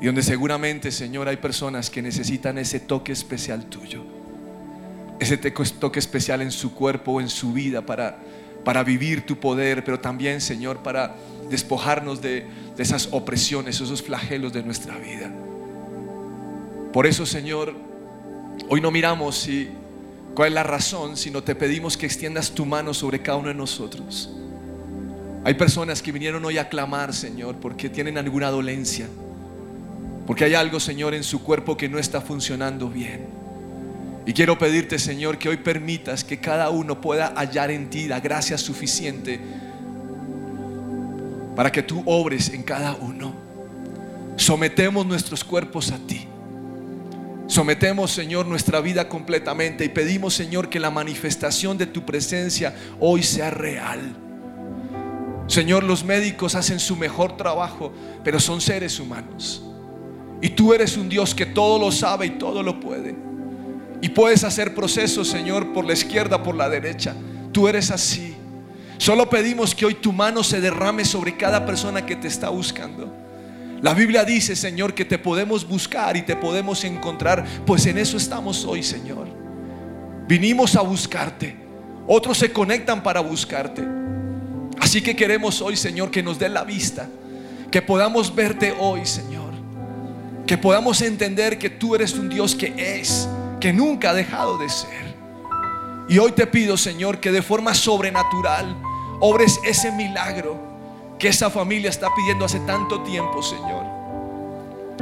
Y 0.00 0.06
donde 0.06 0.24
seguramente, 0.24 0.90
Señor, 0.90 1.28
hay 1.28 1.36
personas 1.36 1.88
que 1.88 2.02
necesitan 2.02 2.58
ese 2.58 2.80
toque 2.80 3.12
especial 3.12 3.66
tuyo. 3.66 4.02
Ese 5.20 5.36
toque 5.36 6.00
especial 6.00 6.42
en 6.42 6.50
su 6.50 6.74
cuerpo 6.74 7.20
en 7.20 7.28
su 7.28 7.52
vida 7.52 7.86
para, 7.86 8.18
para 8.64 8.82
vivir 8.82 9.24
tu 9.24 9.38
poder, 9.38 9.84
pero 9.84 10.00
también, 10.00 10.40
Señor, 10.40 10.78
para 10.78 11.14
despojarnos 11.48 12.20
de, 12.22 12.44
de 12.76 12.82
esas 12.82 13.08
opresiones, 13.12 13.80
esos 13.80 14.02
flagelos 14.02 14.52
de 14.52 14.64
nuestra 14.64 14.98
vida. 14.98 15.30
Por 16.92 17.06
eso, 17.06 17.24
Señor, 17.24 17.91
hoy 18.68 18.80
no 18.80 18.90
miramos 18.90 19.36
si, 19.36 19.68
cuál 20.34 20.48
es 20.48 20.54
la 20.54 20.62
razón, 20.62 21.16
sino 21.16 21.42
te 21.42 21.54
pedimos 21.54 21.96
que 21.96 22.06
extiendas 22.06 22.50
tu 22.52 22.64
mano 22.64 22.94
sobre 22.94 23.20
cada 23.20 23.38
uno 23.38 23.48
de 23.48 23.54
nosotros. 23.54 24.30
Hay 25.44 25.54
personas 25.54 26.00
que 26.02 26.12
vinieron 26.12 26.44
hoy 26.44 26.58
a 26.58 26.68
clamar, 26.68 27.12
Señor, 27.12 27.56
porque 27.56 27.88
tienen 27.88 28.16
alguna 28.16 28.50
dolencia, 28.50 29.08
porque 30.26 30.44
hay 30.44 30.54
algo, 30.54 30.78
Señor, 30.78 31.14
en 31.14 31.24
su 31.24 31.42
cuerpo 31.42 31.76
que 31.76 31.88
no 31.88 31.98
está 31.98 32.20
funcionando 32.20 32.88
bien. 32.88 33.26
Y 34.24 34.32
quiero 34.32 34.56
pedirte, 34.56 35.00
Señor, 35.00 35.36
que 35.36 35.48
hoy 35.48 35.56
permitas 35.56 36.22
que 36.22 36.38
cada 36.38 36.70
uno 36.70 37.00
pueda 37.00 37.34
hallar 37.36 37.72
en 37.72 37.90
ti 37.90 38.06
la 38.06 38.20
gracia 38.20 38.56
suficiente 38.56 39.40
para 41.56 41.72
que 41.72 41.82
tú 41.82 42.02
obres 42.06 42.50
en 42.50 42.62
cada 42.62 42.94
uno. 42.94 43.34
Sometemos 44.36 45.04
nuestros 45.06 45.42
cuerpos 45.42 45.90
a 45.90 45.98
ti. 45.98 46.28
Sometemos, 47.46 48.10
Señor, 48.10 48.46
nuestra 48.46 48.80
vida 48.80 49.08
completamente 49.08 49.84
y 49.84 49.88
pedimos, 49.88 50.34
Señor, 50.34 50.68
que 50.68 50.80
la 50.80 50.90
manifestación 50.90 51.76
de 51.76 51.86
tu 51.86 52.04
presencia 52.04 52.74
hoy 52.98 53.22
sea 53.22 53.50
real. 53.50 54.16
Señor, 55.48 55.84
los 55.84 56.04
médicos 56.04 56.54
hacen 56.54 56.78
su 56.80 56.96
mejor 56.96 57.36
trabajo, 57.36 57.92
pero 58.24 58.40
son 58.40 58.60
seres 58.60 58.98
humanos. 59.00 59.62
Y 60.40 60.50
tú 60.50 60.72
eres 60.72 60.96
un 60.96 61.08
Dios 61.08 61.34
que 61.34 61.46
todo 61.46 61.78
lo 61.78 61.92
sabe 61.92 62.26
y 62.26 62.30
todo 62.30 62.62
lo 62.62 62.80
puede. 62.80 63.14
Y 64.00 64.08
puedes 64.08 64.44
hacer 64.44 64.74
procesos, 64.74 65.28
Señor, 65.28 65.72
por 65.72 65.84
la 65.84 65.92
izquierda, 65.92 66.42
por 66.42 66.56
la 66.56 66.68
derecha. 66.68 67.14
Tú 67.52 67.68
eres 67.68 67.90
así. 67.90 68.34
Solo 68.98 69.28
pedimos 69.28 69.74
que 69.74 69.84
hoy 69.84 69.94
tu 69.94 70.12
mano 70.12 70.42
se 70.42 70.60
derrame 70.60 71.04
sobre 71.04 71.36
cada 71.36 71.66
persona 71.66 72.06
que 72.06 72.16
te 72.16 72.28
está 72.28 72.48
buscando. 72.48 73.21
La 73.82 73.94
Biblia 73.94 74.24
dice, 74.24 74.54
Señor, 74.54 74.94
que 74.94 75.04
te 75.04 75.18
podemos 75.18 75.66
buscar 75.66 76.16
y 76.16 76.22
te 76.22 76.36
podemos 76.36 76.84
encontrar, 76.84 77.44
pues 77.66 77.84
en 77.86 77.98
eso 77.98 78.16
estamos 78.16 78.64
hoy, 78.64 78.80
Señor. 78.84 79.26
Vinimos 80.28 80.76
a 80.76 80.82
buscarte. 80.82 81.56
Otros 82.06 82.38
se 82.38 82.52
conectan 82.52 83.02
para 83.02 83.20
buscarte. 83.20 83.82
Así 84.78 85.02
que 85.02 85.16
queremos 85.16 85.60
hoy, 85.60 85.76
Señor, 85.76 86.12
que 86.12 86.22
nos 86.22 86.38
dé 86.38 86.48
la 86.48 86.62
vista, 86.62 87.08
que 87.72 87.82
podamos 87.82 88.32
verte 88.32 88.72
hoy, 88.78 89.04
Señor. 89.04 89.52
Que 90.46 90.56
podamos 90.56 91.02
entender 91.02 91.58
que 91.58 91.68
tú 91.68 91.96
eres 91.96 92.14
un 92.14 92.28
Dios 92.28 92.54
que 92.54 93.00
es, 93.00 93.28
que 93.58 93.72
nunca 93.72 94.10
ha 94.10 94.14
dejado 94.14 94.58
de 94.58 94.68
ser. 94.68 95.12
Y 96.08 96.18
hoy 96.18 96.30
te 96.32 96.46
pido, 96.46 96.76
Señor, 96.76 97.18
que 97.18 97.32
de 97.32 97.42
forma 97.42 97.74
sobrenatural 97.74 98.76
obres 99.18 99.58
ese 99.64 99.90
milagro 99.90 100.71
que 101.22 101.28
esa 101.28 101.50
familia 101.50 101.88
está 101.88 102.12
pidiendo 102.16 102.44
hace 102.44 102.58
tanto 102.58 103.00
tiempo, 103.02 103.44
Señor. 103.44 103.86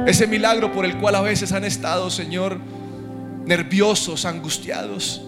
Ese 0.05 0.27
milagro 0.27 0.71
por 0.71 0.85
el 0.85 0.99
cual 0.99 1.15
a 1.15 1.21
veces 1.21 1.51
han 1.51 1.65
estado, 1.65 2.11
Señor, 2.11 2.59
nerviosos, 3.43 4.25
angustiados 4.25 5.23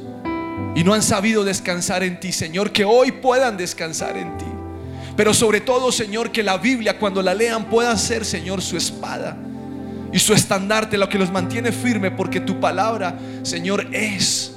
y 0.75 0.83
no 0.83 0.93
han 0.93 1.01
sabido 1.01 1.43
descansar 1.43 2.03
en 2.03 2.19
ti, 2.19 2.31
Señor, 2.31 2.71
que 2.71 2.85
hoy 2.85 3.11
puedan 3.11 3.57
descansar 3.57 4.17
en 4.17 4.37
ti. 4.37 4.45
Pero 5.17 5.33
sobre 5.33 5.61
todo, 5.61 5.91
Señor, 5.91 6.31
que 6.31 6.43
la 6.43 6.59
Biblia 6.59 6.99
cuando 6.99 7.23
la 7.23 7.33
lean 7.33 7.71
pueda 7.71 7.97
ser, 7.97 8.23
Señor, 8.23 8.61
su 8.61 8.77
espada 8.77 9.35
y 10.11 10.19
su 10.19 10.35
estandarte, 10.35 10.99
lo 10.99 11.09
que 11.09 11.17
los 11.17 11.31
mantiene 11.31 11.71
firme, 11.71 12.11
porque 12.11 12.39
tu 12.39 12.59
palabra, 12.59 13.17
Señor, 13.41 13.87
es. 13.95 14.53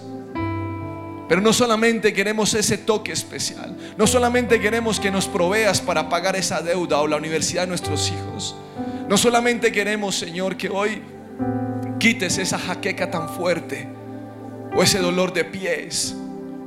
Pero 1.29 1.41
no 1.41 1.55
solamente 1.55 2.13
queremos 2.13 2.53
ese 2.53 2.77
toque 2.77 3.13
especial, 3.13 3.76
no 3.97 4.07
solamente 4.07 4.61
queremos 4.61 5.01
que 5.01 5.11
nos 5.11 5.27
proveas 5.27 5.81
para 5.81 6.09
pagar 6.09 6.37
esa 6.37 6.61
deuda 6.61 7.01
o 7.01 7.07
la 7.07 7.17
universidad 7.17 7.63
de 7.63 7.69
nuestros 7.69 8.11
hijos, 8.11 8.55
no 9.09 9.17
solamente 9.17 9.73
queremos, 9.73 10.17
Señor, 10.17 10.57
que 10.57 10.69
hoy 10.69 11.03
quites 11.99 12.39
esa 12.39 12.59
jaqueca 12.59 13.11
tan 13.11 13.29
fuerte, 13.29 13.89
o 14.75 14.83
ese 14.83 14.99
dolor 14.99 15.33
de 15.33 15.45
pies, 15.45 16.15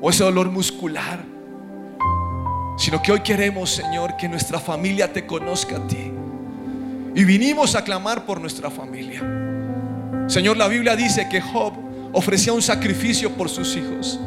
o 0.02 0.10
ese 0.10 0.24
dolor 0.24 0.50
muscular, 0.50 1.24
sino 2.78 3.02
que 3.02 3.12
hoy 3.12 3.20
queremos, 3.20 3.70
Señor, 3.70 4.16
que 4.18 4.30
nuestra 4.30 4.60
familia 4.60 5.12
te 5.12 5.26
conozca 5.26 5.76
a 5.76 5.88
ti. 5.88 6.12
Y 7.14 7.24
vinimos 7.26 7.76
a 7.76 7.84
clamar 7.84 8.26
por 8.26 8.40
nuestra 8.40 8.70
familia. 8.70 9.22
Señor, 10.28 10.58
la 10.58 10.68
Biblia 10.68 10.96
dice 10.96 11.28
que 11.30 11.42
Job 11.42 11.74
ofrecía 12.14 12.54
un 12.54 12.62
sacrificio 12.62 13.32
por 13.34 13.50
sus 13.50 13.76
hijos. 13.76 14.20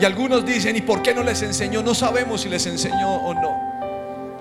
Y 0.00 0.04
algunos 0.04 0.46
dicen, 0.46 0.76
¿y 0.76 0.80
por 0.80 1.02
qué 1.02 1.12
no 1.12 1.22
les 1.22 1.42
enseñó? 1.42 1.82
No 1.82 1.94
sabemos 1.94 2.40
si 2.40 2.48
les 2.48 2.64
enseñó 2.66 3.16
o 3.16 3.34
no. 3.34 3.70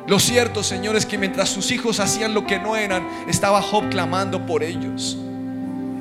Lo 0.07 0.18
cierto, 0.18 0.64
Señor, 0.64 0.95
es 0.95 1.05
que 1.05 1.18
mientras 1.18 1.49
sus 1.49 1.70
hijos 1.72 1.99
hacían 1.99 2.34
lo 2.34 2.47
que 2.47 2.57
no 2.57 2.78
eran, 2.78 3.05
estaba 3.28 3.62
Job 3.62 3.89
clamando 3.89 4.45
por 4.45 4.64
ellos. 4.64 5.18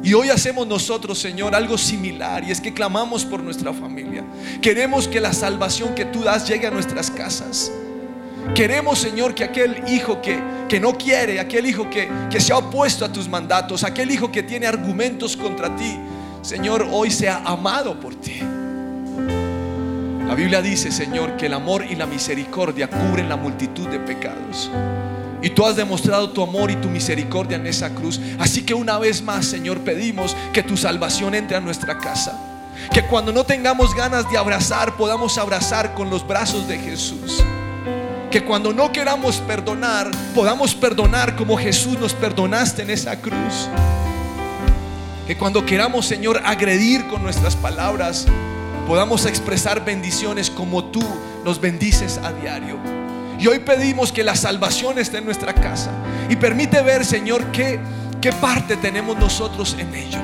Y 0.03 0.15
hoy 0.15 0.31
hacemos 0.31 0.67
nosotros, 0.67 1.19
Señor, 1.19 1.57
algo 1.57 1.77
similar 1.77 2.45
y 2.45 2.53
es 2.53 2.61
que 2.61 2.73
clamamos 2.73 3.25
por 3.25 3.43
nuestra 3.43 3.73
familia. 3.73 4.25
Queremos 4.63 5.09
que 5.09 5.21
la 5.21 5.33
salvación 5.33 5.95
que 5.95 6.05
tú 6.05 6.23
das 6.23 6.49
llegue 6.49 6.69
a 6.69 6.71
nuestras 6.71 7.11
casas. 7.11 7.73
Queremos, 8.55 9.01
Señor, 9.01 9.35
que 9.35 9.43
aquel 9.43 9.83
hijo 9.89 10.23
que, 10.23 10.41
que 10.69 10.79
no 10.79 10.97
quiere, 10.97 11.41
aquel 11.41 11.67
hijo 11.67 11.91
que, 11.91 12.09
que 12.31 12.41
se 12.41 12.53
ha 12.53 12.59
opuesto 12.59 13.05
a 13.05 13.13
tus 13.13 13.29
mandatos, 13.29 13.83
aquel 13.83 14.11
hijo 14.13 14.31
que 14.31 14.45
tiene 14.45 14.69
argumentos 14.69 15.37
contra 15.37 15.75
ti, 15.75 15.99
Señor, 16.43 16.87
hoy 16.91 17.11
sea 17.11 17.43
amado 17.45 17.99
por 17.99 18.15
ti. 18.15 18.41
La 20.29 20.35
Biblia 20.35 20.61
dice, 20.61 20.93
Señor, 20.93 21.39
que 21.39 21.47
el 21.47 21.55
amor 21.55 21.87
y 21.87 21.97
la 21.97 22.05
misericordia 22.05 22.87
cubren 22.91 23.31
la 23.31 23.37
multitud 23.37 23.89
de 23.89 23.99
pecados. 23.99 24.71
Y 25.41 25.49
tú 25.49 25.65
has 25.65 25.75
demostrado 25.75 26.29
tu 26.33 26.43
amor 26.43 26.71
y 26.71 26.77
tu 26.77 26.91
misericordia 26.91 27.57
en 27.57 27.67
esa 27.67 27.95
cruz. 27.95 28.21
Así 28.39 28.63
que 28.63 28.75
una 28.75 28.99
vez 28.99 29.23
más, 29.23 29.47
Señor, 29.47 29.79
pedimos 29.79 30.37
que 30.53 30.63
tu 30.63 30.77
salvación 30.77 31.35
entre 31.35 31.57
a 31.57 31.61
nuestra 31.61 31.97
casa. 31.97 32.39
Que 32.93 33.07
cuando 33.07 33.33
no 33.33 33.45
tengamos 33.45 33.95
ganas 33.95 34.31
de 34.31 34.37
abrazar, 34.37 34.99
podamos 34.99 35.39
abrazar 35.39 35.95
con 35.95 36.11
los 36.11 36.29
brazos 36.29 36.69
de 36.69 36.79
Jesús. 36.79 37.43
Que 38.31 38.45
cuando 38.45 38.75
no 38.75 38.93
queramos 38.93 39.39
perdonar, 39.39 40.11
podamos 40.35 40.75
perdonar 40.75 41.37
como 41.37 41.57
Jesús 41.57 41.99
nos 41.99 42.13
perdonaste 42.13 42.83
en 42.83 42.91
esa 42.91 43.19
cruz. 43.19 43.71
Que 45.27 45.39
cuando 45.39 45.65
queramos, 45.65 46.05
Señor, 46.05 46.43
agredir 46.45 47.07
con 47.07 47.23
nuestras 47.23 47.57
palabras, 47.57 48.27
podamos 48.89 49.27
expresar 49.27 49.85
bendiciones 49.85 50.49
como 50.49 50.83
tú 50.87 51.05
nos 51.45 51.61
bendices 51.61 52.19
a 52.25 52.33
diario. 52.33 52.79
Y 53.39 53.47
hoy 53.47 53.59
pedimos 53.59 54.11
que 54.11 54.25
la 54.25 54.35
salvación 54.35 54.99
esté 54.99 55.19
en 55.19 55.27
nuestra 55.27 55.55
casa. 55.55 55.91
Y 56.31 56.37
permite 56.37 56.81
ver, 56.81 57.05
Señor, 57.05 57.53
qué, 57.53 57.79
qué 58.23 58.33
parte 58.33 58.79
tenemos 58.79 59.19
nosotros 59.19 59.77
en 59.79 59.95
ello. 59.95 60.19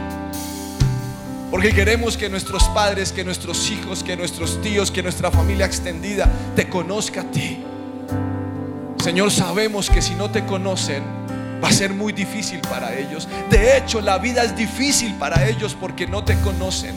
Porque 1.50 1.74
queremos 1.74 2.16
que 2.16 2.30
nuestros 2.30 2.64
padres, 2.70 3.12
que 3.12 3.22
nuestros 3.22 3.70
hijos, 3.70 4.02
que 4.02 4.16
nuestros 4.16 4.60
tíos, 4.62 4.90
que 4.90 5.02
nuestra 5.02 5.30
familia 5.30 5.66
extendida 5.66 6.26
te 6.56 6.66
conozca 6.66 7.20
a 7.20 7.24
ti. 7.24 7.62
Señor, 8.98 9.30
sabemos 9.30 9.90
que 9.90 10.00
si 10.00 10.14
no 10.14 10.30
te 10.30 10.46
conocen, 10.46 11.02
va 11.62 11.68
a 11.68 11.72
ser 11.72 11.92
muy 11.92 12.14
difícil 12.14 12.60
para 12.60 12.94
ellos. 12.94 13.28
De 13.50 13.76
hecho, 13.76 14.00
la 14.00 14.16
vida 14.16 14.42
es 14.42 14.56
difícil 14.56 15.14
para 15.16 15.46
ellos 15.46 15.76
porque 15.78 16.06
no 16.06 16.24
te 16.24 16.34
conocen. 16.40 16.94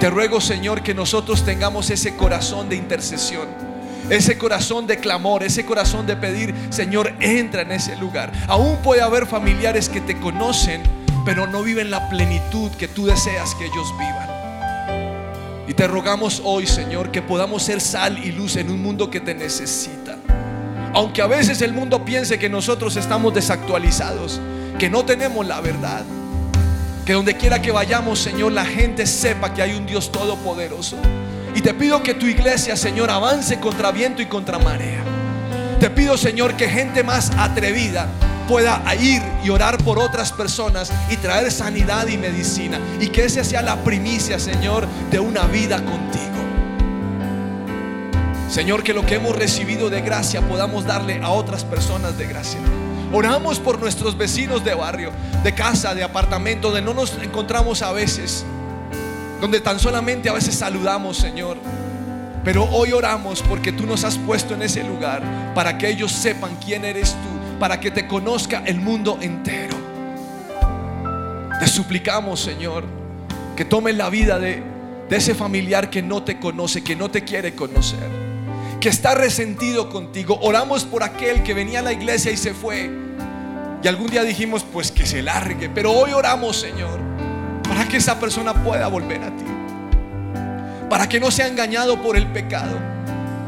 Te 0.00 0.10
ruego, 0.10 0.40
Señor, 0.40 0.82
que 0.82 0.94
nosotros 0.94 1.44
tengamos 1.44 1.90
ese 1.90 2.16
corazón 2.16 2.68
de 2.68 2.76
intercesión 2.76 3.66
ese 4.10 4.38
corazón 4.38 4.86
de 4.86 4.98
clamor, 4.98 5.42
ese 5.42 5.64
corazón 5.66 6.06
de 6.06 6.16
pedir, 6.16 6.54
Señor, 6.70 7.12
entra 7.20 7.62
en 7.62 7.72
ese 7.72 7.96
lugar. 7.96 8.32
Aún 8.46 8.76
puede 8.76 9.02
haber 9.02 9.26
familiares 9.26 9.88
que 9.88 10.00
te 10.00 10.18
conocen, 10.18 10.82
pero 11.24 11.46
no 11.46 11.62
viven 11.62 11.90
la 11.90 12.08
plenitud 12.08 12.70
que 12.72 12.88
tú 12.88 13.06
deseas 13.06 13.54
que 13.56 13.66
ellos 13.66 13.92
vivan. 13.98 14.28
Y 15.66 15.74
te 15.74 15.88
rogamos 15.88 16.40
hoy, 16.44 16.66
Señor, 16.66 17.10
que 17.10 17.22
podamos 17.22 17.64
ser 17.64 17.80
sal 17.80 18.18
y 18.24 18.30
luz 18.30 18.56
en 18.56 18.70
un 18.70 18.80
mundo 18.80 19.10
que 19.10 19.20
te 19.20 19.34
necesita. 19.34 20.16
Aunque 20.94 21.20
a 21.20 21.26
veces 21.26 21.60
el 21.60 21.72
mundo 21.72 22.04
piense 22.04 22.38
que 22.38 22.48
nosotros 22.48 22.96
estamos 22.96 23.34
desactualizados, 23.34 24.40
que 24.78 24.88
no 24.88 25.04
tenemos 25.04 25.44
la 25.44 25.60
verdad. 25.60 26.04
Que 27.06 27.12
donde 27.12 27.36
quiera 27.36 27.62
que 27.62 27.70
vayamos, 27.70 28.18
Señor, 28.18 28.50
la 28.50 28.64
gente 28.64 29.06
sepa 29.06 29.54
que 29.54 29.62
hay 29.62 29.74
un 29.74 29.86
Dios 29.86 30.10
todopoderoso 30.10 30.96
y 31.54 31.60
te 31.60 31.72
pido 31.72 32.02
que 32.02 32.14
tu 32.14 32.26
iglesia, 32.26 32.76
Señor, 32.76 33.10
avance 33.10 33.60
contra 33.60 33.92
viento 33.92 34.20
y 34.22 34.26
contra 34.26 34.58
marea. 34.58 35.04
Te 35.78 35.88
pido, 35.88 36.18
Señor, 36.18 36.54
que 36.54 36.68
gente 36.68 37.04
más 37.04 37.30
atrevida 37.38 38.08
pueda 38.48 38.82
ir 39.00 39.22
y 39.44 39.50
orar 39.50 39.78
por 39.84 40.00
otras 40.00 40.32
personas 40.32 40.92
y 41.08 41.16
traer 41.16 41.52
sanidad 41.52 42.08
y 42.08 42.18
medicina. 42.18 42.80
Y 43.00 43.06
que 43.06 43.24
esa 43.24 43.44
sea 43.44 43.62
la 43.62 43.76
primicia, 43.84 44.40
Señor, 44.40 44.88
de 45.08 45.20
una 45.20 45.46
vida 45.46 45.76
contigo. 45.76 46.24
Señor, 48.50 48.82
que 48.82 48.92
lo 48.92 49.06
que 49.06 49.14
hemos 49.14 49.36
recibido 49.36 49.90
de 49.90 50.00
gracia 50.00 50.40
podamos 50.42 50.84
darle 50.84 51.20
a 51.22 51.30
otras 51.30 51.64
personas 51.64 52.18
de 52.18 52.26
gracia. 52.26 52.58
Oramos 53.12 53.58
por 53.58 53.78
nuestros 53.78 54.16
vecinos 54.16 54.64
de 54.64 54.74
barrio, 54.74 55.12
de 55.42 55.54
casa, 55.54 55.94
de 55.94 56.04
apartamento, 56.04 56.68
donde 56.68 56.82
no 56.82 56.94
nos 56.94 57.16
encontramos 57.22 57.82
a 57.82 57.92
veces 57.92 58.44
donde 59.40 59.60
tan 59.60 59.78
solamente 59.78 60.28
a 60.28 60.32
veces 60.32 60.54
saludamos, 60.54 61.16
Señor. 61.16 61.58
Pero 62.44 62.64
hoy 62.64 62.92
oramos 62.92 63.42
porque 63.42 63.72
tú 63.72 63.86
nos 63.86 64.04
has 64.04 64.16
puesto 64.18 64.54
en 64.54 64.62
ese 64.62 64.82
lugar 64.84 65.22
para 65.54 65.76
que 65.78 65.88
ellos 65.88 66.12
sepan 66.12 66.56
quién 66.64 66.84
eres 66.84 67.12
tú, 67.12 67.58
para 67.58 67.80
que 67.80 67.90
te 67.90 68.06
conozca 68.06 68.62
el 68.64 68.80
mundo 68.80 69.18
entero. 69.20 69.76
Te 71.58 71.66
suplicamos, 71.66 72.40
Señor, 72.40 72.84
que 73.56 73.64
tomes 73.64 73.96
la 73.96 74.10
vida 74.10 74.38
de, 74.38 74.62
de 75.08 75.16
ese 75.16 75.34
familiar 75.34 75.90
que 75.90 76.02
no 76.02 76.22
te 76.22 76.38
conoce, 76.38 76.84
que 76.84 76.94
no 76.94 77.10
te 77.10 77.24
quiere 77.24 77.54
conocer, 77.54 78.08
que 78.80 78.88
está 78.88 79.14
resentido 79.14 79.88
contigo. 79.90 80.38
Oramos 80.42 80.84
por 80.84 81.02
aquel 81.02 81.42
que 81.42 81.54
venía 81.54 81.80
a 81.80 81.82
la 81.82 81.92
iglesia 81.92 82.32
y 82.32 82.36
se 82.36 82.54
fue. 82.54 82.90
Y 83.82 83.88
algún 83.88 84.08
día 84.08 84.22
dijimos, 84.22 84.64
pues 84.72 84.90
que 84.90 85.06
se 85.06 85.22
largue. 85.22 85.68
Pero 85.68 85.92
hoy 85.92 86.12
oramos, 86.12 86.56
Señor 86.56 87.06
para 87.76 87.88
que 87.88 87.96
esa 87.98 88.18
persona 88.18 88.54
pueda 88.64 88.86
volver 88.86 89.22
a 89.22 89.36
ti. 89.36 89.44
Para 90.88 91.08
que 91.08 91.20
no 91.20 91.30
sea 91.30 91.46
engañado 91.46 92.00
por 92.00 92.16
el 92.16 92.26
pecado. 92.28 92.74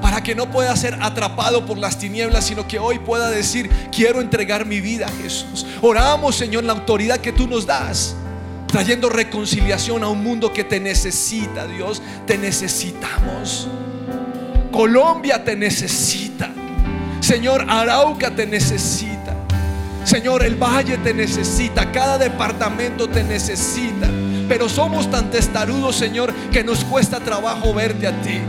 Para 0.03 0.23
que 0.23 0.35
no 0.35 0.51
pueda 0.51 0.77
ser 0.77 0.99
atrapado 1.01 1.65
por 1.65 1.79
las 1.79 1.99
tinieblas, 1.99 2.45
sino 2.45 2.69
que 2.69 2.79
hoy 2.79 2.99
pueda 2.99 3.31
decir, 3.31 3.71
quiero 3.91 4.21
entregar 4.21 4.67
mi 4.67 4.81
vida 4.81 5.07
a 5.07 5.23
Jesús. 5.23 5.67
Oramos, 5.81 6.37
Señor, 6.37 6.65
la 6.65 6.73
autoridad 6.73 7.19
que 7.19 7.33
tú 7.33 7.47
nos 7.47 7.67
das, 7.67 8.17
trayendo 8.67 9.09
reconciliación 9.09 10.03
a 10.03 10.09
un 10.09 10.23
mundo 10.23 10.53
que 10.53 10.65
te 10.65 10.79
necesita, 10.81 11.67
Dios. 11.67 12.03
Te 12.27 12.37
necesitamos. 12.37 13.69
Colombia 14.71 15.43
te 15.45 15.57
necesita. 15.57 16.51
Señor, 17.21 17.67
Arauca 17.69 18.31
te 18.31 18.47
necesita. 18.47 19.35
Señor, 20.05 20.43
el 20.43 20.55
valle 20.55 20.97
te 20.99 21.13
necesita, 21.13 21.93
cada 21.93 22.17
departamento 22.17 23.09
te 23.09 23.23
necesita. 23.23 24.09
Pero 24.49 24.69
somos 24.69 25.11
tan 25.11 25.31
testarudos, 25.31 25.97
Señor, 25.97 26.33
que 26.51 26.65
nos 26.65 26.85
cuesta 26.85 27.21
trabajo 27.21 27.75
verte 27.75 28.07
a 28.07 28.23
ti. 28.23 28.41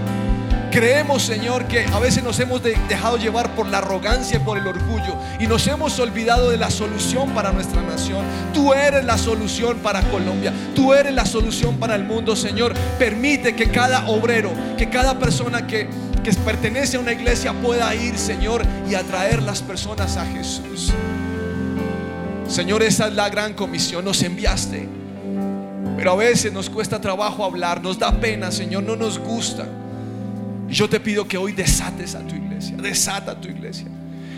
Creemos, 0.71 1.23
Señor, 1.23 1.65
que 1.65 1.83
a 1.85 1.99
veces 1.99 2.23
nos 2.23 2.39
hemos 2.39 2.61
dejado 2.61 3.17
llevar 3.17 3.55
por 3.55 3.67
la 3.67 3.79
arrogancia 3.79 4.37
y 4.37 4.39
por 4.39 4.57
el 4.57 4.67
orgullo 4.67 5.17
y 5.39 5.47
nos 5.47 5.65
hemos 5.67 5.99
olvidado 5.99 6.51
de 6.51 6.57
la 6.57 6.69
solución 6.69 7.31
para 7.31 7.51
nuestra 7.51 7.81
nación. 7.81 8.23
Tú 8.53 8.73
eres 8.73 9.03
la 9.03 9.17
solución 9.17 9.79
para 9.79 10.01
Colombia. 10.03 10.53
Tú 10.75 10.93
eres 10.93 11.13
la 11.13 11.25
solución 11.25 11.77
para 11.77 11.95
el 11.95 12.03
mundo, 12.03 12.35
Señor. 12.35 12.73
Permite 12.99 13.55
que 13.55 13.71
cada 13.71 14.07
obrero, 14.07 14.51
que 14.77 14.89
cada 14.89 15.17
persona 15.17 15.65
que, 15.65 15.89
que 16.29 16.43
pertenece 16.43 16.97
a 16.97 16.99
una 16.99 17.13
iglesia 17.13 17.53
pueda 17.53 17.93
ir, 17.95 18.17
Señor, 18.17 18.63
y 18.89 18.95
atraer 18.95 19.41
las 19.41 19.61
personas 19.61 20.17
a 20.17 20.25
Jesús. 20.25 20.93
Señor, 22.47 22.83
esa 22.83 23.07
es 23.07 23.13
la 23.13 23.29
gran 23.29 23.53
comisión, 23.53 24.05
nos 24.05 24.21
enviaste. 24.21 24.87
Pero 25.97 26.11
a 26.11 26.15
veces 26.15 26.53
nos 26.53 26.69
cuesta 26.69 27.01
trabajo 27.01 27.43
hablar, 27.43 27.81
nos 27.81 27.97
da 27.97 28.11
pena, 28.19 28.51
Señor, 28.51 28.83
no 28.83 28.95
nos 28.95 29.17
gusta. 29.17 29.67
Y 30.69 30.73
yo 30.73 30.87
te 30.87 30.99
pido 30.99 31.27
que 31.27 31.37
hoy 31.37 31.51
desates 31.51 32.15
a 32.15 32.19
tu 32.19 32.35
iglesia, 32.35 32.75
desata 32.77 33.31
a 33.31 33.41
tu 33.41 33.49
iglesia. 33.49 33.87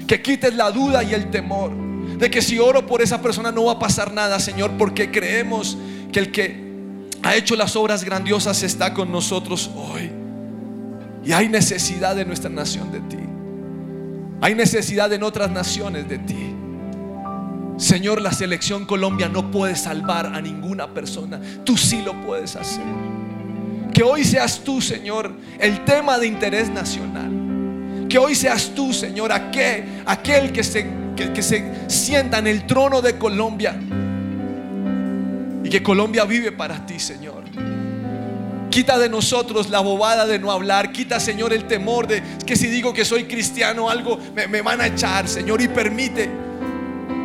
Que 0.08 0.22
quites 0.22 0.56
la 0.56 0.72
duda 0.72 1.04
y 1.04 1.14
el 1.14 1.30
temor 1.30 1.72
de 2.18 2.30
que 2.30 2.42
si 2.42 2.60
oro 2.60 2.86
por 2.86 3.02
esa 3.02 3.22
persona 3.22 3.52
no 3.52 3.66
va 3.66 3.74
a 3.74 3.80
pasar 3.80 4.14
nada, 4.14 4.40
Señor, 4.40 4.72
porque 4.78 5.12
creemos 5.12 5.78
que 6.12 6.20
el 6.20 6.32
que 6.32 6.72
ha 7.24 7.36
hecho 7.36 7.56
las 7.56 7.76
obras 7.76 8.04
grandiosas 8.04 8.64
está 8.64 8.94
con 8.94 9.12
nosotros 9.12 9.70
hoy. 9.76 10.21
Y 11.24 11.34
hay 11.34 11.48
necesidad 11.50 12.16
de 12.16 12.26
nuestra 12.26 12.50
nación 12.50 12.92
de 12.92 13.00
ti. 13.02 13.20
Hay 14.42 14.56
necesidad 14.56 15.12
en 15.14 15.24
otras 15.24 15.52
naciones 15.52 16.10
de 16.10 16.18
ti. 16.18 16.56
Señor, 17.78 18.22
la 18.22 18.32
selección 18.32 18.86
Colombia 18.86 19.30
no 19.30 19.52
puede 19.52 19.76
salvar 19.76 20.28
a 20.28 20.42
ninguna 20.42 20.94
persona. 20.94 21.40
Tú 21.64 21.78
sí 21.78 22.02
lo 22.02 22.20
puedes 22.22 22.56
hacer. 22.56 22.84
Que 23.94 24.04
hoy 24.04 24.24
seas 24.24 24.62
tú, 24.64 24.82
Señor, 24.82 25.32
el 25.60 25.86
tema 25.86 26.18
de 26.18 26.28
interés 26.28 26.70
nacional. 26.70 28.08
Que 28.10 28.18
hoy 28.18 28.36
seas 28.36 28.72
tú, 28.76 28.94
Señor, 28.94 29.32
aquel, 29.32 30.04
aquel 30.06 30.52
que 30.52 30.64
se 30.64 31.72
sienta 31.88 32.40
en 32.40 32.48
el 32.48 32.66
trono 32.66 33.02
de 33.02 33.18
Colombia. 33.18 33.76
Y 35.64 35.70
que 35.70 35.84
Colombia 35.84 36.26
vive 36.26 36.52
para 36.52 36.84
ti, 36.86 37.00
Señor. 37.00 37.41
Quita 38.72 38.98
de 38.98 39.10
nosotros 39.10 39.70
la 39.70 39.82
bobada 39.82 40.26
de 40.26 40.40
no 40.40 40.50
hablar. 40.50 40.94
Quita, 40.94 41.20
Señor, 41.20 41.52
el 41.52 41.66
temor 41.66 42.08
de 42.08 42.24
que 42.46 42.56
si 42.56 42.68
digo 42.68 42.94
que 42.94 43.04
soy 43.04 43.26
cristiano, 43.26 43.90
algo 43.90 44.18
me, 44.34 44.48
me 44.48 44.62
van 44.62 44.80
a 44.80 44.88
echar, 44.88 45.28
Señor. 45.28 45.62
Y 45.62 45.68
permite 45.68 46.30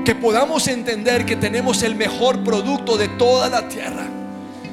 que 0.04 0.16
podamos 0.16 0.66
entender 0.66 1.24
que 1.24 1.36
tenemos 1.36 1.84
el 1.84 1.94
mejor 1.94 2.42
producto 2.42 2.96
de 2.96 3.06
toda 3.10 3.48
la 3.48 3.68
tierra. 3.68 4.08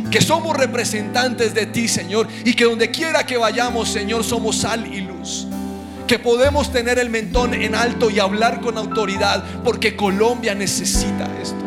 Que 0.09 0.19
somos 0.19 0.57
representantes 0.57 1.53
de 1.53 1.67
ti, 1.67 1.87
Señor. 1.87 2.27
Y 2.43 2.55
que 2.55 2.63
donde 2.63 2.89
quiera 2.89 3.23
que 3.23 3.37
vayamos, 3.37 3.89
Señor, 3.89 4.23
somos 4.23 4.57
sal 4.57 4.91
y 4.91 5.01
luz. 5.01 5.45
Que 6.07 6.17
podemos 6.17 6.71
tener 6.71 6.97
el 6.97 7.11
mentón 7.11 7.53
en 7.53 7.75
alto 7.75 8.09
y 8.09 8.19
hablar 8.19 8.61
con 8.61 8.79
autoridad. 8.79 9.43
Porque 9.63 9.95
Colombia 9.95 10.55
necesita 10.55 11.29
esto. 11.39 11.63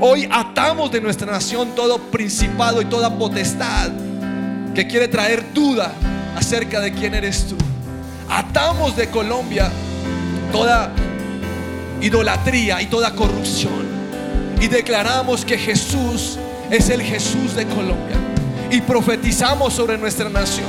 Hoy 0.00 0.26
atamos 0.32 0.90
de 0.90 1.02
nuestra 1.02 1.30
nación 1.30 1.74
todo 1.74 1.98
principado 1.98 2.80
y 2.80 2.86
toda 2.86 3.18
potestad 3.18 3.90
que 4.76 4.86
quiere 4.86 5.08
traer 5.08 5.54
duda 5.54 5.90
acerca 6.36 6.80
de 6.80 6.92
quién 6.92 7.14
eres 7.14 7.46
tú. 7.46 7.56
Atamos 8.28 8.94
de 8.94 9.08
Colombia 9.08 9.70
toda 10.52 10.92
idolatría 12.02 12.82
y 12.82 12.86
toda 12.86 13.14
corrupción. 13.14 13.86
Y 14.60 14.68
declaramos 14.68 15.46
que 15.46 15.56
Jesús 15.56 16.38
es 16.70 16.90
el 16.90 17.00
Jesús 17.00 17.54
de 17.56 17.64
Colombia. 17.64 18.16
Y 18.70 18.82
profetizamos 18.82 19.72
sobre 19.72 19.96
nuestra 19.96 20.28
nación. 20.28 20.68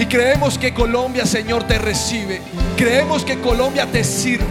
Y 0.00 0.06
creemos 0.06 0.58
que 0.58 0.74
Colombia, 0.74 1.24
Señor, 1.24 1.62
te 1.62 1.78
recibe. 1.78 2.42
Creemos 2.76 3.24
que 3.24 3.38
Colombia 3.38 3.86
te 3.86 4.02
sirve. 4.02 4.46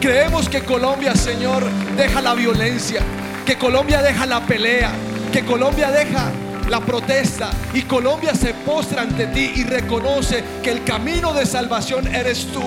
Creemos 0.00 0.48
que 0.48 0.62
Colombia, 0.62 1.14
Señor, 1.14 1.64
deja 1.96 2.20
la 2.20 2.34
violencia. 2.34 3.00
Que 3.46 3.56
Colombia 3.56 4.02
deja 4.02 4.26
la 4.26 4.44
pelea. 4.44 4.90
Que 5.32 5.44
Colombia 5.44 5.92
deja 5.92 6.32
la 6.68 6.80
protesta 6.80 7.50
y 7.74 7.82
Colombia 7.82 8.34
se 8.34 8.54
postra 8.54 9.02
ante 9.02 9.26
ti 9.26 9.52
y 9.56 9.64
reconoce 9.64 10.42
que 10.62 10.70
el 10.70 10.84
camino 10.84 11.32
de 11.34 11.46
salvación 11.46 12.06
eres 12.08 12.46
tú. 12.46 12.62